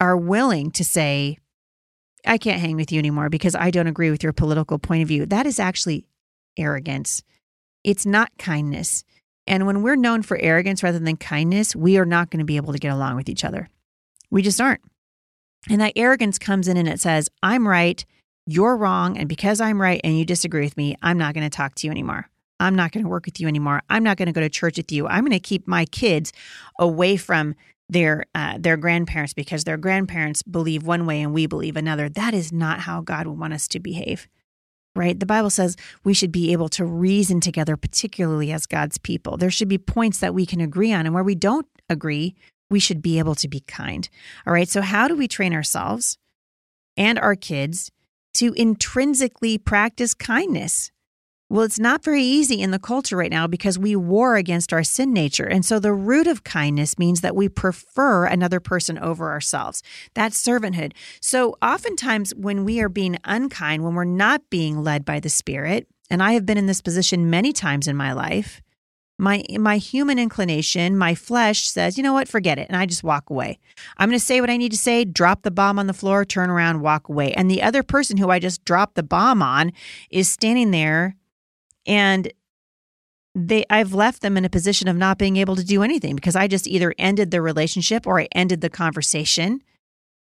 are 0.00 0.16
willing 0.16 0.70
to 0.72 0.84
say, 0.84 1.38
I 2.24 2.38
can't 2.38 2.60
hang 2.60 2.76
with 2.76 2.92
you 2.92 3.00
anymore 3.00 3.28
because 3.28 3.56
I 3.56 3.70
don't 3.70 3.86
agree 3.88 4.10
with 4.10 4.22
your 4.22 4.32
political 4.32 4.78
point 4.78 5.02
of 5.02 5.08
view. 5.08 5.26
That 5.26 5.46
is 5.46 5.58
actually 5.58 6.06
arrogance. 6.56 7.22
It's 7.82 8.06
not 8.06 8.30
kindness. 8.38 9.04
And 9.48 9.66
when 9.66 9.82
we're 9.82 9.96
known 9.96 10.22
for 10.22 10.38
arrogance 10.38 10.82
rather 10.84 10.98
than 11.00 11.16
kindness, 11.16 11.74
we 11.74 11.98
are 11.98 12.06
not 12.06 12.30
going 12.30 12.38
to 12.38 12.44
be 12.44 12.56
able 12.56 12.72
to 12.72 12.78
get 12.78 12.92
along 12.92 13.16
with 13.16 13.28
each 13.28 13.44
other. 13.44 13.68
We 14.30 14.42
just 14.42 14.60
aren't. 14.60 14.82
And 15.70 15.80
that 15.80 15.92
arrogance 15.96 16.38
comes 16.38 16.68
in 16.68 16.76
and 16.76 16.88
it 16.88 17.00
says, 17.00 17.28
I'm 17.42 17.66
right, 17.66 18.04
you're 18.46 18.76
wrong. 18.76 19.18
And 19.18 19.28
because 19.28 19.60
I'm 19.60 19.80
right 19.80 20.00
and 20.04 20.18
you 20.18 20.24
disagree 20.24 20.64
with 20.64 20.76
me, 20.76 20.96
I'm 21.02 21.18
not 21.18 21.34
going 21.34 21.48
to 21.48 21.54
talk 21.54 21.74
to 21.76 21.86
you 21.86 21.90
anymore. 21.90 22.28
I'm 22.58 22.74
not 22.74 22.92
going 22.92 23.04
to 23.04 23.10
work 23.10 23.26
with 23.26 23.40
you 23.40 23.48
anymore. 23.48 23.82
I'm 23.90 24.02
not 24.02 24.16
going 24.16 24.26
to 24.26 24.32
go 24.32 24.40
to 24.40 24.48
church 24.48 24.76
with 24.78 24.90
you. 24.90 25.06
I'm 25.06 25.24
going 25.24 25.32
to 25.32 25.40
keep 25.40 25.66
my 25.66 25.84
kids 25.84 26.32
away 26.78 27.16
from 27.16 27.54
their 27.88 28.24
uh, 28.34 28.56
their 28.58 28.76
grandparents 28.76 29.32
because 29.32 29.64
their 29.64 29.76
grandparents 29.76 30.42
believe 30.42 30.86
one 30.86 31.06
way 31.06 31.20
and 31.20 31.32
we 31.32 31.46
believe 31.46 31.76
another. 31.76 32.08
That 32.08 32.34
is 32.34 32.52
not 32.52 32.80
how 32.80 33.00
God 33.00 33.26
would 33.26 33.38
want 33.38 33.52
us 33.52 33.68
to 33.68 33.80
behave. 33.80 34.28
Right? 34.94 35.20
The 35.20 35.26
Bible 35.26 35.50
says 35.50 35.76
we 36.04 36.14
should 36.14 36.32
be 36.32 36.52
able 36.52 36.70
to 36.70 36.84
reason 36.86 37.40
together, 37.40 37.76
particularly 37.76 38.50
as 38.50 38.64
God's 38.64 38.96
people. 38.96 39.36
There 39.36 39.50
should 39.50 39.68
be 39.68 39.76
points 39.76 40.18
that 40.20 40.32
we 40.32 40.46
can 40.46 40.60
agree 40.60 40.92
on, 40.92 41.04
and 41.04 41.14
where 41.14 41.22
we 41.22 41.34
don't 41.34 41.66
agree, 41.90 42.34
we 42.70 42.80
should 42.80 43.02
be 43.02 43.18
able 43.18 43.34
to 43.36 43.48
be 43.48 43.60
kind. 43.60 44.08
All 44.46 44.52
right. 44.52 44.68
So, 44.68 44.82
how 44.82 45.08
do 45.08 45.16
we 45.16 45.28
train 45.28 45.52
ourselves 45.52 46.18
and 46.96 47.18
our 47.18 47.36
kids 47.36 47.90
to 48.34 48.52
intrinsically 48.54 49.58
practice 49.58 50.14
kindness? 50.14 50.90
Well, 51.48 51.64
it's 51.64 51.78
not 51.78 52.02
very 52.02 52.24
easy 52.24 52.60
in 52.60 52.72
the 52.72 52.78
culture 52.78 53.16
right 53.16 53.30
now 53.30 53.46
because 53.46 53.78
we 53.78 53.94
war 53.94 54.34
against 54.34 54.72
our 54.72 54.82
sin 54.82 55.12
nature. 55.12 55.46
And 55.46 55.64
so 55.64 55.78
the 55.78 55.92
root 55.92 56.26
of 56.26 56.42
kindness 56.42 56.98
means 56.98 57.20
that 57.20 57.36
we 57.36 57.48
prefer 57.48 58.24
another 58.26 58.58
person 58.58 58.98
over 58.98 59.30
ourselves. 59.30 59.80
That's 60.14 60.42
servanthood. 60.42 60.92
So 61.20 61.56
oftentimes 61.62 62.34
when 62.34 62.64
we 62.64 62.80
are 62.80 62.88
being 62.88 63.18
unkind, 63.24 63.84
when 63.84 63.94
we're 63.94 64.04
not 64.04 64.50
being 64.50 64.82
led 64.82 65.04
by 65.04 65.20
the 65.20 65.28
Spirit, 65.28 65.86
and 66.10 66.20
I 66.20 66.32
have 66.32 66.46
been 66.46 66.58
in 66.58 66.66
this 66.66 66.80
position 66.80 67.30
many 67.30 67.52
times 67.52 67.86
in 67.86 67.96
my 67.96 68.12
life, 68.12 68.60
my 69.18 69.42
my 69.58 69.78
human 69.78 70.18
inclination, 70.18 70.96
my 70.96 71.14
flesh 71.14 71.66
says, 71.66 71.96
"You 71.96 72.02
know 72.02 72.12
what? 72.12 72.28
Forget 72.28 72.58
it." 72.58 72.68
And 72.68 72.76
I 72.76 72.86
just 72.86 73.02
walk 73.02 73.30
away. 73.30 73.58
I'm 73.96 74.08
going 74.08 74.18
to 74.18 74.24
say 74.24 74.40
what 74.40 74.50
I 74.50 74.56
need 74.56 74.72
to 74.72 74.78
say, 74.78 75.04
drop 75.04 75.42
the 75.42 75.50
bomb 75.50 75.78
on 75.78 75.86
the 75.86 75.94
floor, 75.94 76.24
turn 76.24 76.50
around, 76.50 76.80
walk 76.80 77.08
away. 77.08 77.32
And 77.32 77.50
the 77.50 77.62
other 77.62 77.82
person 77.82 78.18
who 78.18 78.30
I 78.30 78.38
just 78.38 78.64
dropped 78.64 78.94
the 78.94 79.02
bomb 79.02 79.42
on 79.42 79.72
is 80.10 80.28
standing 80.28 80.70
there 80.70 81.16
and 81.86 82.30
they 83.34 83.64
I've 83.70 83.94
left 83.94 84.22
them 84.22 84.36
in 84.36 84.44
a 84.44 84.50
position 84.50 84.88
of 84.88 84.96
not 84.96 85.18
being 85.18 85.36
able 85.36 85.56
to 85.56 85.64
do 85.64 85.82
anything 85.82 86.14
because 86.14 86.36
I 86.36 86.48
just 86.48 86.66
either 86.66 86.94
ended 86.98 87.30
the 87.30 87.42
relationship 87.42 88.06
or 88.06 88.20
I 88.20 88.28
ended 88.32 88.60
the 88.60 88.70
conversation 88.70 89.62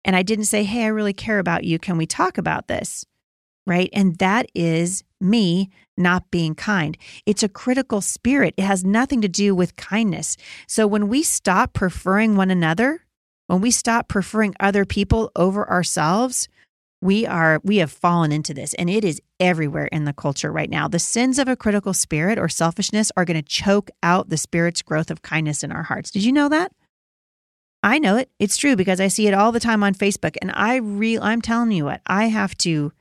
and 0.04 0.16
I 0.16 0.22
didn't 0.22 0.46
say, 0.46 0.64
"Hey, 0.64 0.84
I 0.84 0.88
really 0.88 1.14
care 1.14 1.40
about 1.40 1.64
you. 1.64 1.80
Can 1.80 1.98
we 1.98 2.06
talk 2.06 2.38
about 2.38 2.68
this?" 2.68 3.06
Right? 3.66 3.90
And 3.94 4.18
that 4.18 4.48
is 4.54 5.04
me 5.20 5.70
not 5.98 6.30
being 6.30 6.56
kind. 6.56 6.98
It's 7.26 7.44
a 7.44 7.50
critical 7.50 8.02
spirit. 8.02 8.54
It 8.58 8.64
has 8.64 8.84
nothing 8.84 9.22
to 9.22 9.28
do 9.28 9.56
with 9.56 9.76
kindness. 9.76 10.38
So 10.68 10.86
when 10.86 11.08
we 11.08 11.24
stop 11.24 11.74
preferring 11.74 12.36
one 12.36 12.52
another, 12.52 13.06
when 13.48 13.62
we 13.62 13.72
stop 13.72 14.08
preferring 14.08 14.56
other 14.60 14.86
people 14.86 15.32
over 15.36 15.68
ourselves, 15.70 16.48
we 17.02 17.26
are 17.26 17.62
we 17.64 17.78
have 17.78 17.92
fallen 17.92 18.32
into 18.32 18.54
this 18.54 18.74
and 18.76 18.90
it 18.90 19.06
is 19.06 19.22
everywhere 19.40 19.86
in 19.88 20.06
the 20.06 20.14
culture 20.14 20.52
right 20.52 20.70
now 20.70 20.88
the 20.88 20.98
sins 20.98 21.38
of 21.38 21.48
a 21.48 21.56
critical 21.56 21.94
spirit 21.94 22.40
or 22.40 22.50
selfishness 22.50 23.12
are 23.16 23.26
going 23.26 23.36
to 23.36 23.48
choke 23.48 23.92
out 24.02 24.30
the 24.30 24.38
spirit's 24.38 24.82
growth 24.82 25.12
of 25.12 25.22
kindness 25.22 25.64
in 25.64 25.72
our 25.72 25.84
hearts 25.84 26.10
did 26.10 26.24
you 26.24 26.32
know 26.32 26.50
that 26.50 26.72
i 27.84 28.00
know 28.00 28.16
it 28.16 28.30
it's 28.40 28.58
true 28.58 28.76
because 28.76 29.00
i 29.00 29.08
see 29.08 29.28
it 29.28 29.34
all 29.34 29.52
the 29.52 29.60
time 29.60 29.84
on 29.84 29.94
facebook 29.94 30.36
and 30.42 30.52
i 30.56 30.78
real 30.78 31.22
i'm 31.22 31.42
telling 31.42 31.72
you 31.72 31.86
what 31.86 32.02
i 32.08 32.28
have 32.28 32.58
to 32.58 32.92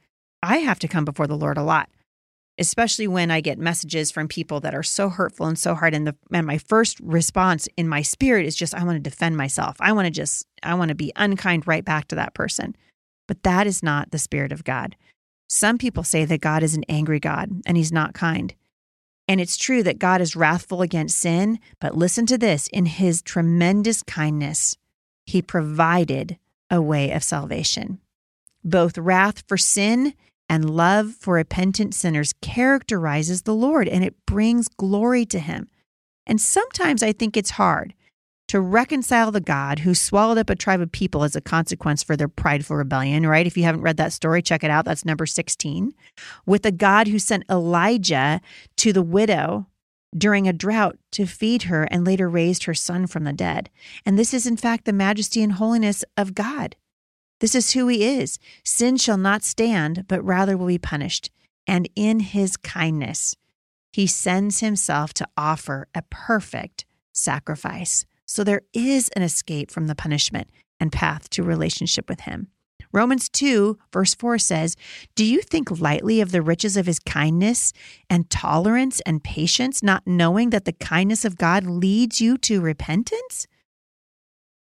i 0.45 0.59
have 0.59 0.79
to 0.79 0.89
come 0.89 1.05
before 1.05 1.27
the 1.27 1.37
lord 1.37 1.57
a 1.57 1.63
lot 1.63 1.89
especially 2.59 3.09
when 3.09 3.31
i 3.31 3.41
get 3.41 3.59
messages 3.59 4.11
from 4.11 4.29
people 4.29 4.61
that 4.61 4.75
are 4.75 4.83
so 4.83 5.09
hurtful 5.09 5.47
and 5.47 5.59
so 5.59 5.75
hard 5.75 5.95
and 5.95 6.07
the 6.07 6.15
and 6.33 6.47
my 6.47 6.59
first 6.59 7.01
response 7.01 7.69
in 7.77 7.89
my 7.89 8.03
spirit 8.03 8.47
is 8.47 8.55
just 8.55 8.75
i 8.75 8.85
want 8.85 8.97
to 8.97 9.11
defend 9.11 9.37
myself 9.37 9.77
i 9.81 9.93
want 9.93 10.07
to 10.07 10.11
just 10.11 10.47
i 10.63 10.75
want 10.75 10.89
to 10.89 10.95
be 10.95 11.13
unkind 11.17 11.67
right 11.67 11.85
back 11.85 12.07
to 12.07 12.15
that 12.15 12.35
person 12.35 12.77
but 13.27 13.43
that 13.43 13.67
is 13.67 13.83
not 13.83 14.11
the 14.11 14.19
Spirit 14.19 14.53
of 14.53 14.65
God. 14.65 14.97
Some 15.49 15.79
people 15.79 16.05
say 16.05 16.25
that 16.25 16.41
God 16.41 16.63
is 16.63 16.75
an 16.75 16.85
angry 16.89 17.21
God 17.21 17.51
and 17.67 17.77
he's 17.77 17.93
not 17.93 18.15
kind. 18.15 18.55
And 19.27 19.41
it's 19.41 19.57
true 19.57 19.83
that 19.83 19.99
God 19.99 20.21
is 20.21 20.37
wrathful 20.37 20.83
against 20.83 21.19
sin, 21.19 21.59
but 21.81 21.97
listen 21.97 22.27
to 22.27 22.37
this 22.37 22.69
in 22.69 22.87
his 22.87 23.23
tremendous 23.23 24.03
kindness, 24.03 24.77
he 25.25 25.41
provided 25.41 26.39
a 26.71 26.83
way 26.83 27.11
of 27.11 27.23
salvation. 27.23 28.01
Both 28.63 28.99
wrath 28.99 29.45
for 29.47 29.57
sin 29.57 30.15
and 30.49 30.71
love 30.71 31.13
for 31.13 31.35
repentant 31.35 31.95
sinners 31.95 32.35
characterizes 32.41 33.43
the 33.43 33.55
Lord 33.55 33.89
and 33.89 34.05
it 34.05 34.15
brings 34.27 34.69
glory 34.69 35.25
to 35.27 35.39
him. 35.39 35.69
And 36.27 36.41
sometimes 36.41 37.03
I 37.03 37.13
think 37.13 37.37
it's 37.37 37.51
hard 37.51 37.95
to 38.49 38.61
reconcile 38.61 39.31
the 39.31 39.41
God 39.41 39.81
who 39.81 39.95
swallowed 39.95 40.39
up 40.39 40.51
a 40.51 40.55
tribe 40.55 40.81
of 40.81 40.93
people 40.93 41.25
as 41.25 41.35
a 41.35 41.41
consequence 41.41 42.03
for 42.03 42.17
their 42.17 42.29
prideful 42.29 42.77
rebellion, 42.77 43.27
right? 43.27 43.47
If 43.47 43.57
you 43.57 43.65
haven't 43.65 43.81
read 43.81 43.97
that 43.97 44.13
story, 44.13 44.43
check 44.43 44.63
it 44.63 44.71
out. 44.71 44.85
That's 44.85 45.05
Numbers 45.05 45.33
16. 45.33 45.95
With 46.45 46.67
a 46.67 46.73
God 46.73 47.09
who 47.09 47.19
sent 47.19 47.45
Elijah 47.51 48.41
to 48.77 48.93
the 48.93 49.03
widow 49.03 49.67
during 50.17 50.47
a 50.47 50.53
drought 50.53 50.97
to 51.13 51.27
feed 51.27 51.65
her 51.65 51.85
and 51.85 52.07
later 52.07 52.29
raised 52.29 52.65
her 52.65 52.75
son 52.75 53.07
from 53.07 53.25
the 53.25 53.33
dead. 53.33 53.71
And 54.07 54.19
this 54.19 54.33
is, 54.33 54.47
in 54.47 54.57
fact, 54.57 54.85
the 54.85 54.93
majesty 54.93 55.43
and 55.43 55.55
holiness 55.55 56.05
of 56.17 56.35
God. 56.35 56.77
This 57.41 57.55
is 57.55 57.73
who 57.73 57.89
he 57.89 58.05
is. 58.05 58.39
Sin 58.65 58.97
shall 58.97 59.19
not 59.19 59.45
stand, 59.45 60.05
but 60.09 60.25
rather 60.25 60.57
will 60.57 60.67
be 60.67 60.79
punished. 60.79 61.31
And 61.67 61.89
in 61.97 62.21
his 62.21 62.57
kindness, 62.57 63.37
he 63.93 64.07
sends 64.07 64.61
himself 64.61 65.15
to 65.15 65.29
offer 65.37 65.89
a 65.95 66.03
perfect 66.03 66.85
sacrifice 67.13 68.07
so 68.27 68.43
there 68.43 68.63
is 68.73 69.11
an 69.11 69.23
escape 69.23 69.71
from 69.71 69.87
the 69.87 69.95
punishment 69.95 70.49
and 70.81 70.93
path 70.93 71.31
to 71.31 71.43
relationship 71.43 72.09
with 72.09 72.21
Him. 72.21 72.49
Romans 72.93 73.29
2, 73.29 73.77
verse 73.93 74.15
4 74.15 74.39
says, 74.39 74.77
Do 75.17 75.25
you 75.25 75.43
think 75.43 75.81
lightly 75.81 76.21
of 76.21 76.31
the 76.31 76.43
riches 76.43 76.77
of 76.77 76.87
his 76.87 77.01
kindness 77.01 77.73
and 78.09 78.31
tolerance 78.31 79.01
and 79.01 79.23
patience, 79.23 79.83
not 79.83 80.07
knowing 80.07 80.51
that 80.51 80.65
the 80.65 80.73
kindness 80.73 81.25
of 81.25 81.37
God 81.37 81.65
leads 81.65 82.21
you 82.21 82.39
to 82.39 82.61
repentance? 82.61 83.49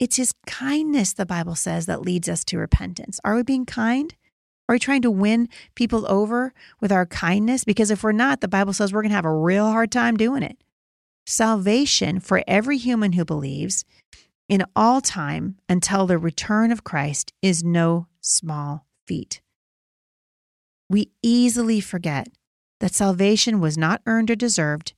It's 0.03 0.17
his 0.17 0.33
kindness, 0.45 1.13
the 1.13 1.25
Bible 1.25 1.55
says, 1.55 1.85
that 1.85 2.01
leads 2.01 2.27
us 2.27 2.43
to 2.45 2.57
repentance. 2.57 3.21
Are 3.23 3.35
we 3.35 3.43
being 3.43 3.65
kind? 3.65 4.13
Are 4.67 4.75
we 4.75 4.79
trying 4.79 5.01
to 5.03 5.09
win 5.09 5.47
people 5.75 6.05
over 6.11 6.53
with 6.81 6.91
our 6.91 7.05
kindness? 7.05 7.63
Because 7.63 7.89
if 7.89 8.03
we're 8.03 8.11
not, 8.11 8.41
the 8.41 8.49
Bible 8.49 8.73
says 8.73 8.91
we're 8.91 9.01
going 9.01 9.11
to 9.11 9.15
have 9.15 9.23
a 9.23 9.33
real 9.33 9.71
hard 9.71 9.93
time 9.93 10.17
doing 10.17 10.43
it. 10.43 10.61
Salvation 11.25 12.19
for 12.19 12.43
every 12.49 12.77
human 12.77 13.13
who 13.13 13.23
believes 13.23 13.85
in 14.49 14.65
all 14.75 14.99
time 14.99 15.55
until 15.69 16.05
the 16.05 16.17
return 16.17 16.73
of 16.73 16.83
Christ 16.83 17.31
is 17.41 17.63
no 17.63 18.07
small 18.19 18.85
feat. 19.07 19.39
We 20.89 21.11
easily 21.21 21.79
forget 21.79 22.27
that 22.81 22.93
salvation 22.93 23.61
was 23.61 23.77
not 23.77 24.01
earned 24.05 24.29
or 24.31 24.35
deserved, 24.35 24.91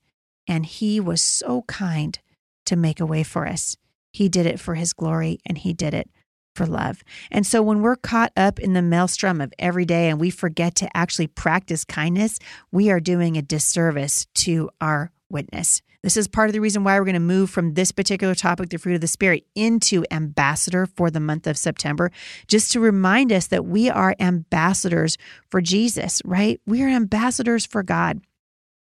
and 0.48 0.66
He 0.66 1.00
was 1.00 1.22
so 1.22 1.62
kind 1.68 2.18
to 2.66 2.76
make 2.76 3.00
a 3.00 3.06
way 3.06 3.22
for 3.22 3.46
us. 3.48 3.78
He 4.16 4.30
did 4.30 4.46
it 4.46 4.62
for 4.62 4.76
His 4.76 4.94
glory, 4.94 5.40
and 5.46 5.58
He 5.58 5.74
did 5.74 5.94
it 5.94 6.10
for 6.56 6.66
love. 6.66 7.04
And 7.30 7.46
so 7.46 7.62
when 7.62 7.82
we're 7.82 7.98
caught 7.98 8.32
up 8.38 8.60
in 8.60 8.72
the 8.72 8.82
maelstrom 8.82 9.42
of 9.42 9.54
every 9.60 9.84
day 9.84 10.10
and 10.10 10.22
we 10.22 10.30
forget 10.30 10.74
to 10.76 10.98
actually 10.98 11.28
practice 11.28 11.84
kindness, 11.84 12.40
we 12.72 12.90
are 12.90 13.02
doing 13.02 13.36
a 13.38 13.42
disservice 13.42 14.26
to 14.36 14.70
our 14.80 15.12
witness. 15.30 15.82
This 16.02 16.16
is 16.16 16.30
part 16.30 16.48
of 16.48 16.54
the 16.54 16.62
reason 16.62 16.86
why 16.86 16.98
we're 16.98 17.06
going 17.06 17.16
to 17.16 17.20
move 17.20 17.50
from 17.50 17.74
this 17.74 17.92
particular 17.92 18.36
topic, 18.36 18.70
the 18.70 18.78
fruit 18.78 18.96
of 18.96 19.02
the 19.02 19.08
Spirit, 19.08 19.46
into 19.54 20.06
ambassador 20.12 20.86
for 20.86 21.12
the 21.12 21.20
month 21.20 21.46
of 21.46 21.58
September, 21.58 22.10
just 22.48 22.72
to 22.72 22.80
remind 22.80 23.34
us 23.34 23.48
that 23.48 23.66
we 23.66 23.90
are 23.90 24.16
ambassadors 24.20 25.18
for 25.50 25.60
Jesus, 25.60 26.22
right? 26.24 26.62
We 26.66 26.84
are 26.84 26.88
ambassadors 26.88 27.66
for 27.66 27.84
God. 27.84 28.22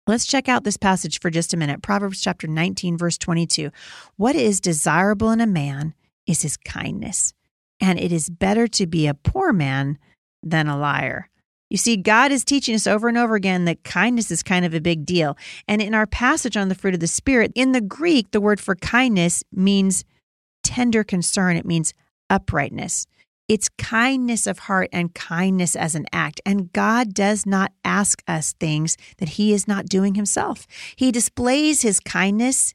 Let's 0.08 0.26
check 0.26 0.48
out 0.48 0.64
this 0.64 0.78
passage 0.78 1.20
for 1.20 1.30
just 1.30 1.54
a 1.54 1.58
minute. 1.58 1.82
Proverbs 1.82 2.22
chapter 2.22 2.48
19, 2.48 2.98
verse 2.98 3.18
22. 3.18 3.72
What 4.16 4.36
is 4.38 4.62
desirable 4.62 5.32
in 5.32 5.42
a 5.42 5.46
man 5.46 5.94
is 6.26 6.44
his 6.44 6.56
kindness, 6.56 7.34
and 7.82 8.00
it 8.00 8.14
is 8.14 8.30
better 8.30 8.68
to 8.70 8.88
be 8.88 9.06
a 9.06 9.14
poor 9.14 9.52
man 9.52 9.98
than 10.42 10.68
a 10.68 10.78
liar. 10.78 11.30
You 11.70 11.76
see, 11.76 11.98
God 11.98 12.32
is 12.32 12.46
teaching 12.46 12.74
us 12.74 12.88
over 12.88 13.10
and 13.10 13.18
over 13.18 13.36
again 13.36 13.66
that 13.66 13.84
kindness 13.84 14.32
is 14.32 14.42
kind 14.42 14.64
of 14.64 14.74
a 14.74 14.80
big 14.80 15.06
deal. 15.06 15.38
And 15.68 15.82
in 15.82 15.94
our 15.94 16.08
passage 16.08 16.56
on 16.56 16.70
the 16.70 16.76
fruit 16.76 16.94
of 16.94 17.02
the 17.02 17.08
Spirit, 17.08 17.52
in 17.56 17.74
the 17.74 17.82
Greek, 17.82 18.32
the 18.32 18.40
word 18.40 18.62
for 18.62 18.76
kindness 18.76 19.44
means 19.52 20.06
tender 20.64 21.04
concern, 21.04 21.58
it 21.58 21.66
means 21.66 21.94
uprightness. 22.30 23.08
It's 23.48 23.70
kindness 23.70 24.46
of 24.46 24.60
heart 24.60 24.90
and 24.92 25.14
kindness 25.14 25.76
as 25.76 25.96
an 25.96 26.06
act. 26.12 26.42
And 26.46 26.72
God 26.74 27.14
does 27.14 27.46
not 27.46 27.72
ask 27.86 28.22
us 28.28 28.54
things 28.54 28.98
that 29.18 29.30
He 29.30 29.54
is 29.54 29.68
not 29.68 29.86
doing 29.86 30.16
Himself. 30.16 30.68
He 30.96 31.12
displays 31.12 31.82
His 31.82 32.00
kindness 32.00 32.74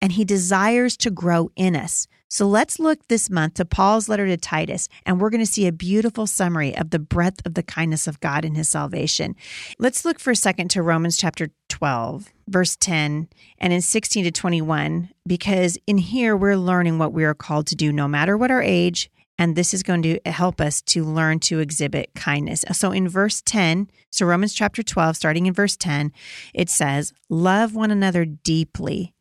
and 0.00 0.12
He 0.12 0.24
desires 0.24 0.96
to 0.98 1.10
grow 1.10 1.50
in 1.56 1.74
us. 1.74 2.06
So 2.32 2.46
let's 2.46 2.78
look 2.78 3.08
this 3.08 3.28
month 3.28 3.54
to 3.54 3.64
Paul's 3.64 4.08
letter 4.08 4.26
to 4.28 4.36
Titus, 4.36 4.88
and 5.04 5.20
we're 5.20 5.30
going 5.30 5.44
to 5.44 5.46
see 5.50 5.66
a 5.66 5.72
beautiful 5.72 6.28
summary 6.28 6.76
of 6.76 6.90
the 6.90 7.00
breadth 7.00 7.44
of 7.44 7.54
the 7.54 7.62
kindness 7.64 8.06
of 8.06 8.20
God 8.20 8.44
in 8.44 8.54
his 8.54 8.68
salvation. 8.68 9.34
Let's 9.80 10.04
look 10.04 10.20
for 10.20 10.30
a 10.30 10.36
second 10.36 10.68
to 10.70 10.82
Romans 10.82 11.16
chapter 11.16 11.50
12, 11.70 12.30
verse 12.46 12.76
10, 12.76 13.26
and 13.58 13.72
in 13.72 13.80
16 13.80 14.24
to 14.26 14.30
21, 14.30 15.10
because 15.26 15.76
in 15.88 15.98
here 15.98 16.36
we're 16.36 16.56
learning 16.56 16.98
what 16.98 17.12
we 17.12 17.24
are 17.24 17.34
called 17.34 17.66
to 17.66 17.74
do 17.74 17.92
no 17.92 18.06
matter 18.06 18.36
what 18.36 18.52
our 18.52 18.62
age. 18.62 19.10
And 19.40 19.56
this 19.56 19.72
is 19.72 19.82
going 19.82 20.02
to 20.02 20.20
help 20.26 20.60
us 20.60 20.82
to 20.82 21.02
learn 21.02 21.38
to 21.40 21.60
exhibit 21.60 22.10
kindness. 22.14 22.62
So 22.72 22.92
in 22.92 23.08
verse 23.08 23.40
10, 23.40 23.90
so 24.10 24.26
Romans 24.26 24.52
chapter 24.52 24.82
12, 24.82 25.16
starting 25.16 25.46
in 25.46 25.54
verse 25.54 25.78
10, 25.78 26.12
it 26.52 26.68
says, 26.68 27.14
Love 27.30 27.74
one 27.74 27.90
another 27.90 28.26
deeply 28.26 29.14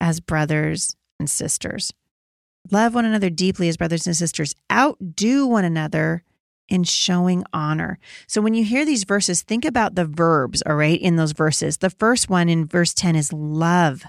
as 0.00 0.20
brothers 0.20 0.96
and 1.20 1.28
sisters. 1.28 1.92
Love 2.70 2.94
one 2.94 3.04
another 3.04 3.28
deeply 3.28 3.68
as 3.68 3.76
brothers 3.76 4.06
and 4.06 4.16
sisters. 4.16 4.54
Outdo 4.72 5.46
one 5.46 5.66
another 5.66 6.24
in 6.70 6.82
showing 6.82 7.44
honor. 7.52 7.98
So 8.26 8.40
when 8.40 8.54
you 8.54 8.64
hear 8.64 8.86
these 8.86 9.04
verses, 9.04 9.42
think 9.42 9.66
about 9.66 9.96
the 9.96 10.06
verbs, 10.06 10.62
all 10.62 10.76
right, 10.76 10.98
in 10.98 11.16
those 11.16 11.32
verses. 11.32 11.76
The 11.76 11.90
first 11.90 12.30
one 12.30 12.48
in 12.48 12.66
verse 12.66 12.94
10 12.94 13.16
is 13.16 13.34
love. 13.34 14.04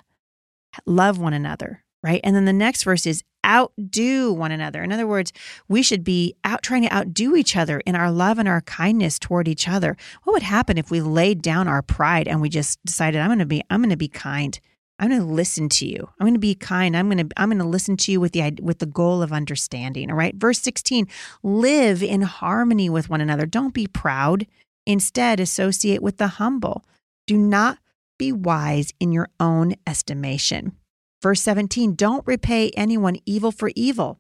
Love 0.86 1.20
one 1.20 1.34
another, 1.34 1.84
right? 2.02 2.22
And 2.24 2.34
then 2.34 2.46
the 2.46 2.54
next 2.54 2.84
verse 2.84 3.06
is 3.06 3.26
outdo 3.46 4.34
one 4.34 4.52
another. 4.52 4.84
In 4.84 4.92
other 4.92 5.08
words, 5.08 5.34
we 5.68 5.84
should 5.84 6.04
be 6.04 6.36
out 6.44 6.64
trying 6.64 6.84
to 6.84 6.94
outdo 6.94 7.36
each 7.36 7.56
other 7.56 7.80
in 7.82 7.96
our 7.96 8.12
love 8.12 8.40
and 8.40 8.48
our 8.48 8.62
kindness 8.62 9.20
toward 9.20 9.48
each 9.48 9.68
other. 9.68 9.98
What 10.24 10.34
would 10.34 10.44
happen 10.44 10.78
if 10.78 10.92
we 10.92 11.02
laid 11.02 11.42
down 11.42 11.68
our 11.68 11.82
pride 11.82 12.28
and 12.28 12.42
we 12.42 12.50
just 12.50 12.84
decided 12.86 13.20
I'm 13.22 13.30
going 13.30 13.40
to 13.40 13.46
be 13.46 13.64
I'm 13.70 13.82
going 13.82 13.90
to 13.90 13.98
be 13.98 14.08
kind 14.08 14.60
I'm 15.00 15.10
going 15.10 15.22
to 15.22 15.28
listen 15.28 15.70
to 15.70 15.88
you. 15.88 16.08
I'm 16.20 16.26
going 16.26 16.34
to 16.34 16.40
be 16.40 16.56
kind. 16.56 16.96
I'm 16.96 17.10
going 17.10 17.28
to 17.28 17.34
I'm 17.36 17.50
going 17.50 17.60
to 17.60 17.66
listen 17.66 17.98
to 17.98 18.12
you 18.12 18.20
with 18.22 18.34
the 18.34 18.54
with 18.62 18.80
the 18.80 18.86
goal 18.86 19.22
of 19.22 19.34
understanding, 19.34 20.10
all 20.10 20.16
right? 20.16 20.36
Verse 20.36 20.60
16, 20.60 21.08
live 21.42 22.04
in 22.04 22.22
harmony 22.22 22.90
with 22.90 23.10
one 23.10 23.22
another. 23.22 23.46
Don't 23.46 23.74
be 23.74 23.88
proud. 23.88 24.46
Instead, 24.86 25.40
associate 25.40 26.02
with 26.02 26.18
the 26.18 26.28
humble. 26.28 26.86
Do 27.26 27.38
not 27.38 27.80
be 28.18 28.32
wise 28.32 28.94
in 29.00 29.12
your 29.12 29.30
own 29.40 29.76
estimation. 29.88 30.78
Verse 31.24 31.42
17, 31.42 31.96
don't 31.96 32.28
repay 32.28 32.70
anyone 32.72 33.18
evil 33.26 33.54
for 33.54 33.72
evil. 33.78 34.20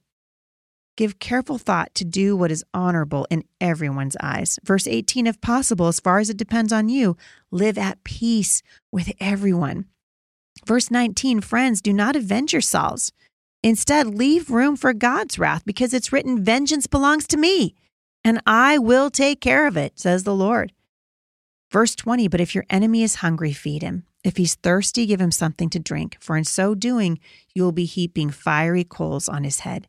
Give 0.95 1.19
careful 1.19 1.57
thought 1.57 1.93
to 1.95 2.05
do 2.05 2.33
what 2.37 2.49
is 2.49 2.63
honorable 2.73 3.27
in 3.29 3.43
everyone's 3.59 4.15
eyes. 4.21 4.57
Verse 4.63 4.87
18, 4.87 5.27
if 5.27 5.41
possible, 5.41 5.87
as 5.87 5.99
far 5.99 6.19
as 6.19 6.29
it 6.29 6.37
depends 6.37 6.71
on 6.71 6.87
you, 6.87 7.17
live 7.51 7.77
at 7.77 8.05
peace 8.05 8.63
with 8.89 9.11
everyone. 9.19 9.85
Verse 10.65 10.89
19 10.89 11.41
Friends, 11.41 11.81
do 11.81 11.91
not 11.91 12.15
avenge 12.15 12.53
yourselves. 12.53 13.11
Instead, 13.61 14.07
leave 14.07 14.49
room 14.49 14.77
for 14.77 14.93
God's 14.93 15.37
wrath 15.37 15.65
because 15.65 15.93
it's 15.93 16.13
written, 16.13 16.41
Vengeance 16.41 16.87
belongs 16.87 17.27
to 17.27 17.37
me, 17.37 17.75
and 18.23 18.41
I 18.45 18.77
will 18.77 19.09
take 19.09 19.41
care 19.41 19.67
of 19.67 19.75
it, 19.75 19.99
says 19.99 20.23
the 20.23 20.35
Lord. 20.35 20.71
Verse 21.69 21.95
20 21.95 22.29
But 22.29 22.39
if 22.39 22.55
your 22.55 22.65
enemy 22.69 23.03
is 23.03 23.15
hungry, 23.15 23.51
feed 23.51 23.81
him. 23.81 24.05
If 24.23 24.37
he's 24.37 24.55
thirsty, 24.55 25.05
give 25.05 25.19
him 25.19 25.31
something 25.31 25.69
to 25.71 25.79
drink, 25.79 26.17
for 26.19 26.37
in 26.37 26.45
so 26.45 26.75
doing, 26.75 27.19
you 27.53 27.63
will 27.63 27.73
be 27.73 27.85
heaping 27.85 28.29
fiery 28.29 28.85
coals 28.85 29.27
on 29.27 29.43
his 29.43 29.59
head. 29.59 29.87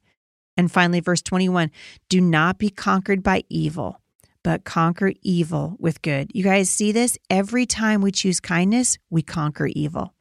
And 0.57 0.71
finally, 0.71 1.01
verse 1.01 1.23
21 1.23 1.71
Do 2.09 2.21
not 2.21 2.59
be 2.59 2.71
conquered 2.71 3.23
by 3.23 3.45
evil, 3.49 4.01
but 4.43 4.65
conquer 4.65 5.13
evil 5.23 5.77
with 5.79 6.03
good. 6.03 6.31
You 6.35 6.43
guys 6.43 6.69
see 6.69 6.91
this? 6.93 7.17
Every 7.31 7.65
time 7.65 8.01
we 8.01 8.11
choose 8.11 8.41
kindness, 8.41 8.99
we 9.09 9.23
conquer 9.23 9.67
evil. 9.67 10.15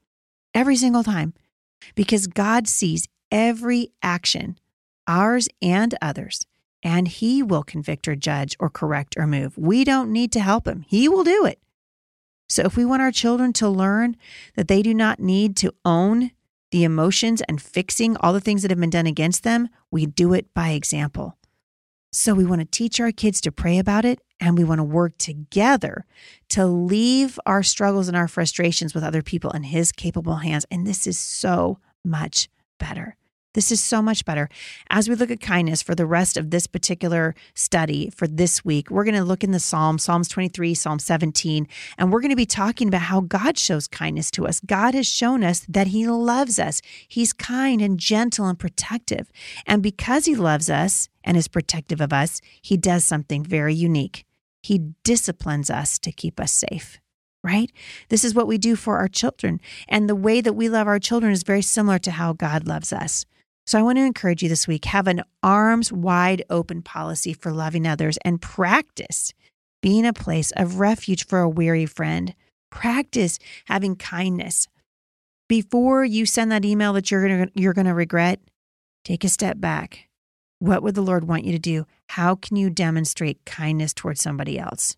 Every 0.54 0.76
single 0.76 1.04
time. 1.04 1.34
Because 1.96 2.28
God 2.28 2.68
sees 2.68 3.08
every 3.32 3.90
action, 4.02 4.58
ours 5.08 5.50
and 5.62 5.96
others, 6.02 6.46
and 6.84 7.08
He 7.08 7.42
will 7.42 7.64
convict 7.64 8.08
or 8.08 8.16
judge 8.16 8.56
or 8.60 8.70
correct 8.70 9.16
or 9.18 9.28
move. 9.28 9.58
We 9.58 9.84
don't 9.84 10.12
need 10.12 10.32
to 10.34 10.40
help 10.40 10.68
Him, 10.68 10.86
He 10.88 11.10
will 11.10 11.24
do 11.24 11.46
it. 11.46 11.63
So 12.54 12.62
if 12.62 12.78
we 12.78 12.86
want 12.86 13.02
our 13.02 13.12
children 13.12 13.52
to 13.54 13.68
learn 13.68 14.16
that 14.56 14.68
they 14.68 14.84
do 14.84 14.94
not 14.94 15.20
need 15.20 15.58
to 15.58 15.74
own 15.84 16.30
the 16.70 16.84
emotions 16.84 17.42
and 17.50 17.60
fixing 17.60 18.16
all 18.18 18.32
the 18.32 18.40
things 18.40 18.62
that 18.62 18.70
have 18.70 18.80
been 18.80 18.92
done 18.92 19.08
against 19.08 19.42
them, 19.42 19.70
we 19.90 20.06
do 20.06 20.36
it 20.36 20.54
by 20.54 20.70
example. 20.70 21.36
So 22.12 22.36
we 22.36 22.46
want 22.46 22.62
to 22.62 22.66
teach 22.66 23.00
our 23.00 23.12
kids 23.12 23.42
to 23.42 23.52
pray 23.52 23.80
about 23.80 24.06
it 24.06 24.20
and 24.40 24.56
we 24.56 24.64
want 24.64 24.78
to 24.78 24.84
work 24.84 25.18
together 25.18 26.06
to 26.50 26.68
leave 26.68 27.40
our 27.48 27.64
struggles 27.64 28.08
and 28.08 28.16
our 28.16 28.28
frustrations 28.28 28.94
with 28.94 29.04
other 29.04 29.24
people 29.24 29.50
in 29.50 29.64
His 29.64 29.92
capable 29.92 30.36
hands. 30.36 30.64
And 30.70 30.86
this 30.86 31.08
is 31.08 31.18
so 31.18 31.80
much 32.06 32.50
better. 32.78 33.16
This 33.54 33.72
is 33.72 33.82
so 33.82 34.02
much 34.02 34.26
better. 34.26 34.50
As 34.90 35.08
we 35.08 35.16
look 35.16 35.30
at 35.30 35.40
kindness 35.40 35.84
for 35.84 35.94
the 35.94 36.08
rest 36.08 36.38
of 36.38 36.50
this 36.50 36.66
particular 36.66 37.36
study 37.54 38.10
for 38.10 38.28
this 38.28 38.66
week, 38.66 38.90
we're 38.90 39.04
going 39.04 39.16
to 39.16 39.24
look 39.24 39.44
in 39.44 39.52
the 39.52 39.60
Psalms, 39.60 40.04
Psalms 40.04 40.28
23, 40.28 40.74
Psalm 40.74 40.98
17, 40.98 41.68
and 41.98 42.12
we're 42.12 42.20
going 42.20 42.32
to 42.32 42.36
be 42.36 42.48
talking 42.48 42.88
about 42.88 43.04
how 43.04 43.22
God 43.22 43.60
shows 43.60 43.88
kindness 43.88 44.32
to 44.32 44.48
us. 44.48 44.60
God 44.60 44.96
has 44.96 45.08
shown 45.08 45.44
us 45.44 45.66
that 45.70 45.88
He 45.88 46.08
loves 46.08 46.58
us. 46.58 46.82
He's 47.08 47.32
kind 47.32 47.82
and 47.82 48.00
gentle 48.00 48.48
and 48.48 48.58
protective. 48.58 49.32
And 49.68 49.84
because 49.84 50.26
He 50.26 50.36
loves 50.36 50.70
us 50.70 51.10
and 51.24 51.38
is 51.38 51.48
protective 51.48 52.02
of 52.02 52.12
us, 52.12 52.42
He 52.62 52.76
does 52.76 53.04
something 53.04 53.44
very 53.44 53.76
unique. 53.76 54.26
He 54.64 54.94
disciplines 55.04 55.70
us 55.70 56.00
to 56.00 56.12
keep 56.12 56.40
us 56.40 56.52
safe 56.52 57.00
right? 57.46 57.74
This 58.08 58.24
is 58.24 58.34
what 58.34 58.48
we 58.48 58.58
do 58.58 58.78
for 58.78 59.00
our 59.00 59.10
children. 59.10 59.60
And 59.90 60.08
the 60.08 60.16
way 60.16 60.40
that 60.40 60.54
we 60.54 60.70
love 60.70 60.88
our 60.88 60.98
children 60.98 61.34
is 61.34 61.44
very 61.44 61.62
similar 61.62 62.00
to 62.00 62.12
how 62.12 62.32
God 62.32 62.66
loves 62.66 62.94
us. 62.94 63.26
So 63.66 63.80
I 63.80 63.84
want 63.84 63.98
to 63.98 64.04
encourage 64.04 64.44
you 64.44 64.50
this 64.50 64.68
week 64.68 64.86
have 64.86 65.08
an 65.08 65.24
arms 65.42 65.92
wide 65.92 66.44
open 66.50 66.82
policy 66.82 67.34
for 67.34 67.52
loving 67.52 67.88
others 67.88 68.18
and 68.26 68.42
practice 68.42 69.34
being 69.82 70.06
a 70.06 70.14
place 70.14 70.52
of 70.56 70.80
refuge 70.80 71.26
for 71.26 71.40
a 71.40 71.50
weary 71.50 71.86
friend. 71.86 72.36
Practice 72.72 73.40
having 73.66 73.96
kindness. 73.96 74.68
Before 75.48 76.04
you 76.04 76.26
send 76.26 76.52
that 76.52 76.66
email 76.66 76.94
that 76.94 77.12
you're 77.12 77.28
going 77.28 77.52
you're 77.54 77.74
going 77.74 77.86
to 77.86 77.94
regret, 77.94 78.40
take 79.06 79.24
a 79.24 79.30
step 79.30 79.60
back. 79.60 80.10
What 80.60 80.82
would 80.82 80.96
the 80.96 81.02
Lord 81.02 81.28
want 81.28 81.44
you 81.44 81.52
to 81.52 81.60
do? 81.60 81.86
How 82.10 82.36
can 82.36 82.56
you 82.58 82.70
demonstrate 82.70 83.46
kindness 83.46 83.94
towards 83.94 84.22
somebody 84.22 84.58
else? 84.58 84.96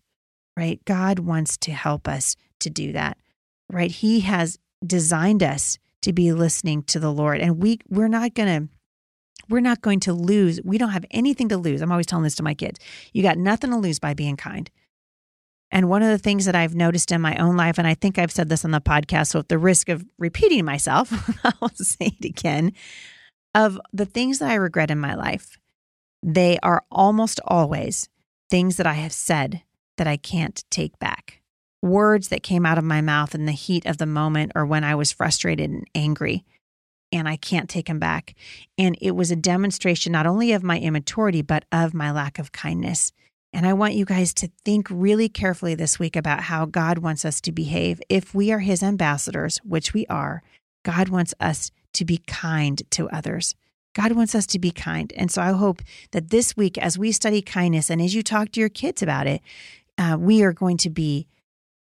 Right? 0.56 0.82
God 0.84 1.18
wants 1.18 1.56
to 1.58 1.72
help 1.72 2.08
us 2.08 2.36
to 2.60 2.70
do 2.70 2.92
that. 2.92 3.18
Right? 3.70 3.90
He 3.90 4.20
has 4.20 4.58
designed 4.84 5.42
us 5.42 5.78
to 6.06 6.12
be 6.12 6.32
listening 6.32 6.84
to 6.84 7.00
the 7.00 7.12
Lord. 7.12 7.40
And 7.40 7.60
we 7.60 7.80
we're 7.88 8.08
not 8.08 8.34
going 8.34 8.48
to 8.48 8.68
we're 9.48 9.60
not 9.60 9.80
going 9.80 10.00
to 10.00 10.12
lose. 10.12 10.60
We 10.64 10.78
don't 10.78 10.90
have 10.90 11.04
anything 11.10 11.48
to 11.50 11.56
lose. 11.56 11.82
I'm 11.82 11.90
always 11.90 12.06
telling 12.06 12.22
this 12.22 12.36
to 12.36 12.42
my 12.42 12.54
kids. 12.54 12.80
You 13.12 13.22
got 13.22 13.38
nothing 13.38 13.70
to 13.70 13.76
lose 13.76 13.98
by 13.98 14.14
being 14.14 14.36
kind. 14.36 14.70
And 15.72 15.88
one 15.88 16.02
of 16.02 16.08
the 16.08 16.18
things 16.18 16.44
that 16.44 16.54
I've 16.54 16.76
noticed 16.76 17.10
in 17.10 17.20
my 17.20 17.36
own 17.36 17.56
life, 17.56 17.76
and 17.78 17.88
I 17.88 17.94
think 17.94 18.18
I've 18.18 18.30
said 18.30 18.48
this 18.48 18.64
on 18.64 18.70
the 18.70 18.80
podcast, 18.80 19.28
so 19.28 19.40
at 19.40 19.48
the 19.48 19.58
risk 19.58 19.88
of 19.88 20.04
repeating 20.16 20.64
myself, 20.64 21.12
I'll 21.44 21.70
say 21.70 22.16
it 22.20 22.24
again 22.24 22.72
of 23.52 23.80
the 23.92 24.06
things 24.06 24.38
that 24.38 24.50
I 24.50 24.54
regret 24.54 24.90
in 24.90 24.98
my 24.98 25.14
life, 25.14 25.58
they 26.22 26.58
are 26.62 26.84
almost 26.90 27.40
always 27.44 28.08
things 28.48 28.76
that 28.76 28.86
I 28.86 28.94
have 28.94 29.12
said 29.12 29.62
that 29.96 30.06
I 30.06 30.16
can't 30.16 30.62
take 30.70 30.98
back 30.98 31.42
words 31.86 32.28
that 32.28 32.42
came 32.42 32.66
out 32.66 32.78
of 32.78 32.84
my 32.84 33.00
mouth 33.00 33.34
in 33.34 33.46
the 33.46 33.52
heat 33.52 33.86
of 33.86 33.98
the 33.98 34.06
moment 34.06 34.52
or 34.54 34.66
when 34.66 34.84
I 34.84 34.94
was 34.94 35.12
frustrated 35.12 35.70
and 35.70 35.86
angry. 35.94 36.44
And 37.12 37.28
I 37.28 37.36
can't 37.36 37.70
take 37.70 37.86
them 37.86 37.98
back. 37.98 38.34
And 38.76 38.98
it 39.00 39.12
was 39.12 39.30
a 39.30 39.36
demonstration 39.36 40.12
not 40.12 40.26
only 40.26 40.52
of 40.52 40.62
my 40.62 40.78
immaturity, 40.78 41.40
but 41.40 41.64
of 41.70 41.94
my 41.94 42.10
lack 42.10 42.38
of 42.38 42.52
kindness. 42.52 43.12
And 43.52 43.66
I 43.66 43.72
want 43.72 43.94
you 43.94 44.04
guys 44.04 44.34
to 44.34 44.50
think 44.64 44.88
really 44.90 45.28
carefully 45.28 45.74
this 45.74 45.98
week 45.98 46.16
about 46.16 46.42
how 46.42 46.66
God 46.66 46.98
wants 46.98 47.24
us 47.24 47.40
to 47.42 47.52
behave. 47.52 48.02
If 48.08 48.34
we 48.34 48.52
are 48.52 48.58
His 48.58 48.82
ambassadors, 48.82 49.58
which 49.64 49.94
we 49.94 50.04
are, 50.08 50.42
God 50.84 51.08
wants 51.08 51.32
us 51.40 51.70
to 51.94 52.04
be 52.04 52.18
kind 52.26 52.82
to 52.90 53.08
others. 53.08 53.54
God 53.94 54.12
wants 54.12 54.34
us 54.34 54.46
to 54.48 54.58
be 54.58 54.70
kind. 54.70 55.10
And 55.16 55.30
so 55.30 55.40
I 55.40 55.52
hope 55.52 55.80
that 56.10 56.28
this 56.28 56.54
week, 56.54 56.76
as 56.76 56.98
we 56.98 57.12
study 57.12 57.40
kindness 57.40 57.88
and 57.88 58.02
as 58.02 58.14
you 58.14 58.22
talk 58.22 58.52
to 58.52 58.60
your 58.60 58.68
kids 58.68 59.02
about 59.02 59.26
it, 59.26 59.40
uh, 59.96 60.18
we 60.20 60.42
are 60.42 60.52
going 60.52 60.76
to 60.76 60.90
be 60.90 61.26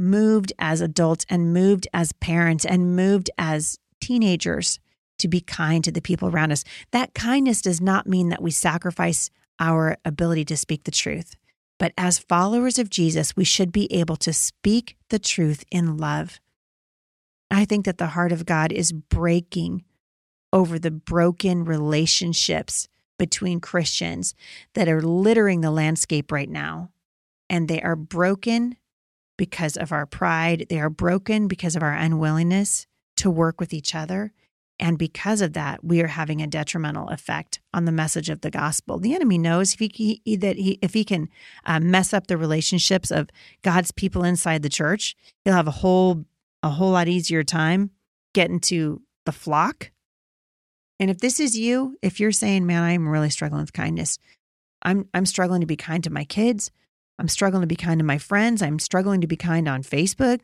moved 0.02 0.52
as 0.60 0.82
adults 0.82 1.26
and 1.30 1.54
moved 1.54 1.88
as 1.94 2.12
parents 2.14 2.66
and 2.66 2.96
moved 2.96 3.30
as 3.38 3.78
teenagers 4.02 4.80
to 5.20 5.28
be 5.28 5.40
kind 5.40 5.84
to 5.84 5.92
the 5.92 6.02
people 6.02 6.28
around 6.28 6.52
us. 6.52 6.64
That 6.92 7.14
kindness 7.14 7.62
does 7.62 7.80
not 7.80 8.08
mean 8.08 8.30
that 8.30 8.42
we 8.42 8.52
sacrifice 8.52 9.30
our 9.60 9.98
ability 10.04 10.46
to 10.46 10.58
speak 10.58 10.84
the 10.84 10.92
truth. 10.92 11.36
But 11.78 11.94
as 11.98 12.20
followers 12.20 12.78
of 12.80 12.90
Jesus, 12.90 13.36
we 13.36 13.44
should 13.44 13.72
be 13.72 13.92
able 13.94 14.18
to 14.18 14.34
speak 14.34 14.98
the 15.10 15.20
truth 15.20 15.64
in 15.72 15.98
love. 15.98 16.40
I 17.50 17.66
think 17.66 17.86
that 17.86 17.98
the 17.98 18.08
heart 18.08 18.32
of 18.32 18.46
God 18.46 18.72
is 18.72 18.92
breaking 18.92 19.84
over 20.54 20.80
the 20.80 20.92
broken 20.92 21.66
relationships 21.66 22.88
between 23.18 23.60
Christians 23.60 24.34
that 24.74 24.88
are 24.88 25.02
littering 25.02 25.62
the 25.62 25.72
landscape 25.72 26.32
right 26.32 26.50
now. 26.50 26.92
And 27.50 27.68
they 27.68 27.82
are 27.82 27.96
broken 27.96 28.78
because 29.38 29.78
of 29.78 29.92
our 29.92 30.06
pride. 30.06 30.68
They 30.70 30.80
are 30.80 30.90
broken 30.90 31.48
because 31.48 31.76
of 31.76 31.84
our 31.84 31.94
unwillingness 31.94 32.88
to 33.18 33.30
work 33.30 33.60
with 33.60 33.74
each 33.74 33.96
other. 33.96 34.34
And 34.80 34.98
because 34.98 35.42
of 35.42 35.54
that, 35.54 35.84
we 35.84 36.02
are 36.02 36.08
having 36.08 36.42
a 36.42 36.48
detrimental 36.48 37.08
effect 37.10 37.60
on 37.72 37.86
the 37.86 37.92
message 37.92 38.30
of 38.30 38.42
the 38.42 38.50
gospel. 38.50 38.98
The 38.98 39.14
enemy 39.14 39.38
knows 39.38 39.76
if 39.76 39.80
he, 39.80 40.22
he 40.26 40.36
that 40.38 40.56
he 40.56 40.80
if 40.82 40.96
he 40.96 41.06
can 41.06 41.30
uh, 41.66 41.80
mess 41.80 42.14
up 42.14 42.26
the 42.26 42.38
relationships 42.38 43.12
of 43.12 43.30
God's 43.62 43.92
people 43.92 44.24
inside 44.24 44.64
the 44.64 44.70
church, 44.70 45.16
he'll 45.46 45.54
have 45.54 45.68
a 45.68 45.72
whole 45.72 46.26
a 46.64 46.70
whole 46.70 46.92
lot 46.92 47.08
easier 47.08 47.44
time 47.44 47.92
getting 48.34 48.60
to 48.62 49.04
the 49.26 49.32
flock. 49.32 49.92
And 51.00 51.12
if 51.12 51.20
this 51.20 51.40
is 51.40 51.58
you, 51.58 51.98
if 52.02 52.20
you're 52.20 52.32
saying, 52.32 52.66
"Man, 52.66 52.82
I'm 52.82 53.08
really 53.08 53.30
struggling 53.30 53.62
with 53.62 53.74
kindness," 53.74 54.18
I'm 54.82 55.08
I'm 55.14 55.28
struggling 55.28 55.62
to 55.62 55.68
be 55.68 55.78
kind 55.78 56.04
to 56.04 56.10
my 56.10 56.24
kids. 56.24 56.72
I'm 57.22 57.28
struggling 57.28 57.62
to 57.62 57.68
be 57.68 57.76
kind 57.76 58.00
to 58.00 58.04
my 58.04 58.18
friends. 58.18 58.64
I'm 58.64 58.80
struggling 58.80 59.22
to 59.22 59.28
be 59.28 59.38
kind 59.38 59.68
on 59.68 59.84
Facebook. 59.84 60.40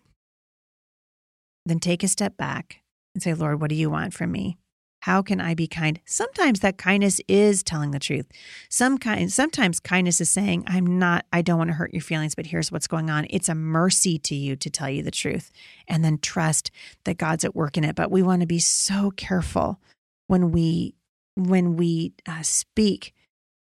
Then 1.65 1.79
take 1.79 2.03
a 2.03 2.07
step 2.07 2.37
back 2.37 2.83
and 3.15 3.23
say, 3.23 3.33
Lord, 3.33 3.59
what 3.59 3.71
do 3.71 3.75
you 3.75 3.89
want 3.89 4.13
from 4.13 4.31
me? 4.31 4.59
How 5.01 5.23
can 5.23 5.41
I 5.41 5.55
be 5.55 5.65
kind? 5.65 5.99
Sometimes 6.05 6.59
that 6.59 6.77
kindness 6.77 7.19
is 7.27 7.63
telling 7.63 7.89
the 7.91 7.99
truth. 7.99 8.27
Some 8.69 8.99
kind 8.99 9.33
sometimes 9.33 9.79
kindness 9.79 10.21
is 10.21 10.29
saying, 10.29 10.65
I'm 10.67 10.99
not 10.99 11.25
I 11.33 11.41
don't 11.41 11.57
want 11.57 11.69
to 11.69 11.75
hurt 11.75 11.93
your 11.95 12.01
feelings, 12.01 12.35
but 12.35 12.45
here's 12.45 12.71
what's 12.71 12.87
going 12.87 13.09
on. 13.09 13.25
It's 13.31 13.49
a 13.49 13.55
mercy 13.55 14.19
to 14.19 14.35
you 14.35 14.55
to 14.55 14.69
tell 14.69 14.89
you 14.89 15.01
the 15.01 15.09
truth 15.09 15.51
and 15.87 16.05
then 16.05 16.19
trust 16.19 16.69
that 17.05 17.17
God's 17.17 17.43
at 17.43 17.55
work 17.55 17.75
in 17.75 17.85
it. 17.85 17.95
But 17.95 18.11
we 18.11 18.21
want 18.21 18.41
to 18.41 18.47
be 18.47 18.59
so 18.59 19.09
careful 19.09 19.79
when 20.27 20.51
we 20.51 20.93
when 21.33 21.75
we 21.75 22.13
uh, 22.27 22.43
speak 22.43 23.15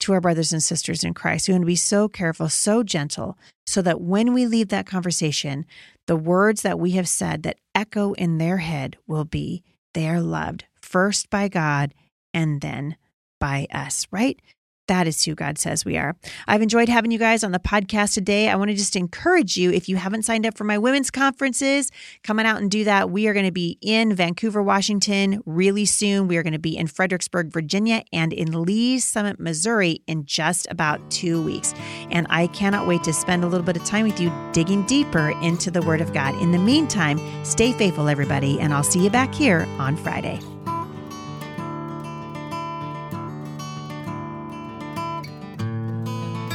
to 0.04 0.12
our 0.12 0.20
brothers 0.20 0.52
and 0.52 0.62
sisters 0.62 1.02
in 1.02 1.14
Christ. 1.14 1.48
We 1.48 1.54
want 1.54 1.62
to 1.62 1.66
be 1.66 1.76
so 1.76 2.08
careful, 2.08 2.50
so 2.50 2.82
gentle, 2.82 3.38
so 3.66 3.80
that 3.82 4.02
when 4.02 4.34
we 4.34 4.46
leave 4.46 4.68
that 4.68 4.86
conversation, 4.86 5.64
the 6.06 6.16
words 6.16 6.60
that 6.60 6.78
we 6.78 6.92
have 6.92 7.08
said 7.08 7.42
that 7.42 7.58
echo 7.74 8.12
in 8.12 8.36
their 8.36 8.58
head 8.58 8.98
will 9.06 9.24
be 9.24 9.62
they 9.94 10.08
are 10.08 10.20
loved 10.20 10.64
first 10.82 11.30
by 11.30 11.48
God 11.48 11.94
and 12.34 12.60
then 12.60 12.96
by 13.40 13.66
us, 13.72 14.06
right? 14.10 14.38
That 14.86 15.06
is 15.06 15.24
who 15.24 15.34
God 15.34 15.58
says 15.58 15.84
we 15.84 15.96
are. 15.96 16.14
I've 16.46 16.60
enjoyed 16.60 16.88
having 16.88 17.10
you 17.10 17.18
guys 17.18 17.42
on 17.42 17.52
the 17.52 17.58
podcast 17.58 18.12
today. 18.14 18.50
I 18.50 18.56
want 18.56 18.70
to 18.70 18.76
just 18.76 18.96
encourage 18.96 19.56
you 19.56 19.72
if 19.72 19.88
you 19.88 19.96
haven't 19.96 20.24
signed 20.24 20.44
up 20.44 20.58
for 20.58 20.64
my 20.64 20.76
women's 20.76 21.10
conferences, 21.10 21.90
come 22.22 22.38
on 22.38 22.46
out 22.46 22.60
and 22.60 22.70
do 22.70 22.84
that. 22.84 23.10
We 23.10 23.26
are 23.26 23.32
going 23.32 23.46
to 23.46 23.52
be 23.52 23.78
in 23.80 24.14
Vancouver, 24.14 24.62
Washington 24.62 25.42
really 25.46 25.86
soon. 25.86 26.28
We 26.28 26.36
are 26.36 26.42
going 26.42 26.52
to 26.52 26.58
be 26.58 26.76
in 26.76 26.86
Fredericksburg, 26.86 27.50
Virginia, 27.50 28.04
and 28.12 28.32
in 28.32 28.62
Lee's 28.62 29.04
Summit, 29.04 29.40
Missouri 29.40 30.02
in 30.06 30.26
just 30.26 30.66
about 30.70 31.10
two 31.10 31.42
weeks. 31.42 31.74
And 32.10 32.26
I 32.28 32.48
cannot 32.48 32.86
wait 32.86 33.02
to 33.04 33.12
spend 33.12 33.42
a 33.42 33.46
little 33.46 33.64
bit 33.64 33.76
of 33.76 33.84
time 33.84 34.04
with 34.04 34.20
you 34.20 34.32
digging 34.52 34.84
deeper 34.84 35.30
into 35.40 35.70
the 35.70 35.82
Word 35.82 36.02
of 36.02 36.12
God. 36.12 36.34
In 36.42 36.52
the 36.52 36.58
meantime, 36.58 37.18
stay 37.44 37.72
faithful, 37.72 38.08
everybody, 38.08 38.60
and 38.60 38.74
I'll 38.74 38.82
see 38.82 39.02
you 39.02 39.10
back 39.10 39.34
here 39.34 39.66
on 39.78 39.96
Friday. 39.96 40.40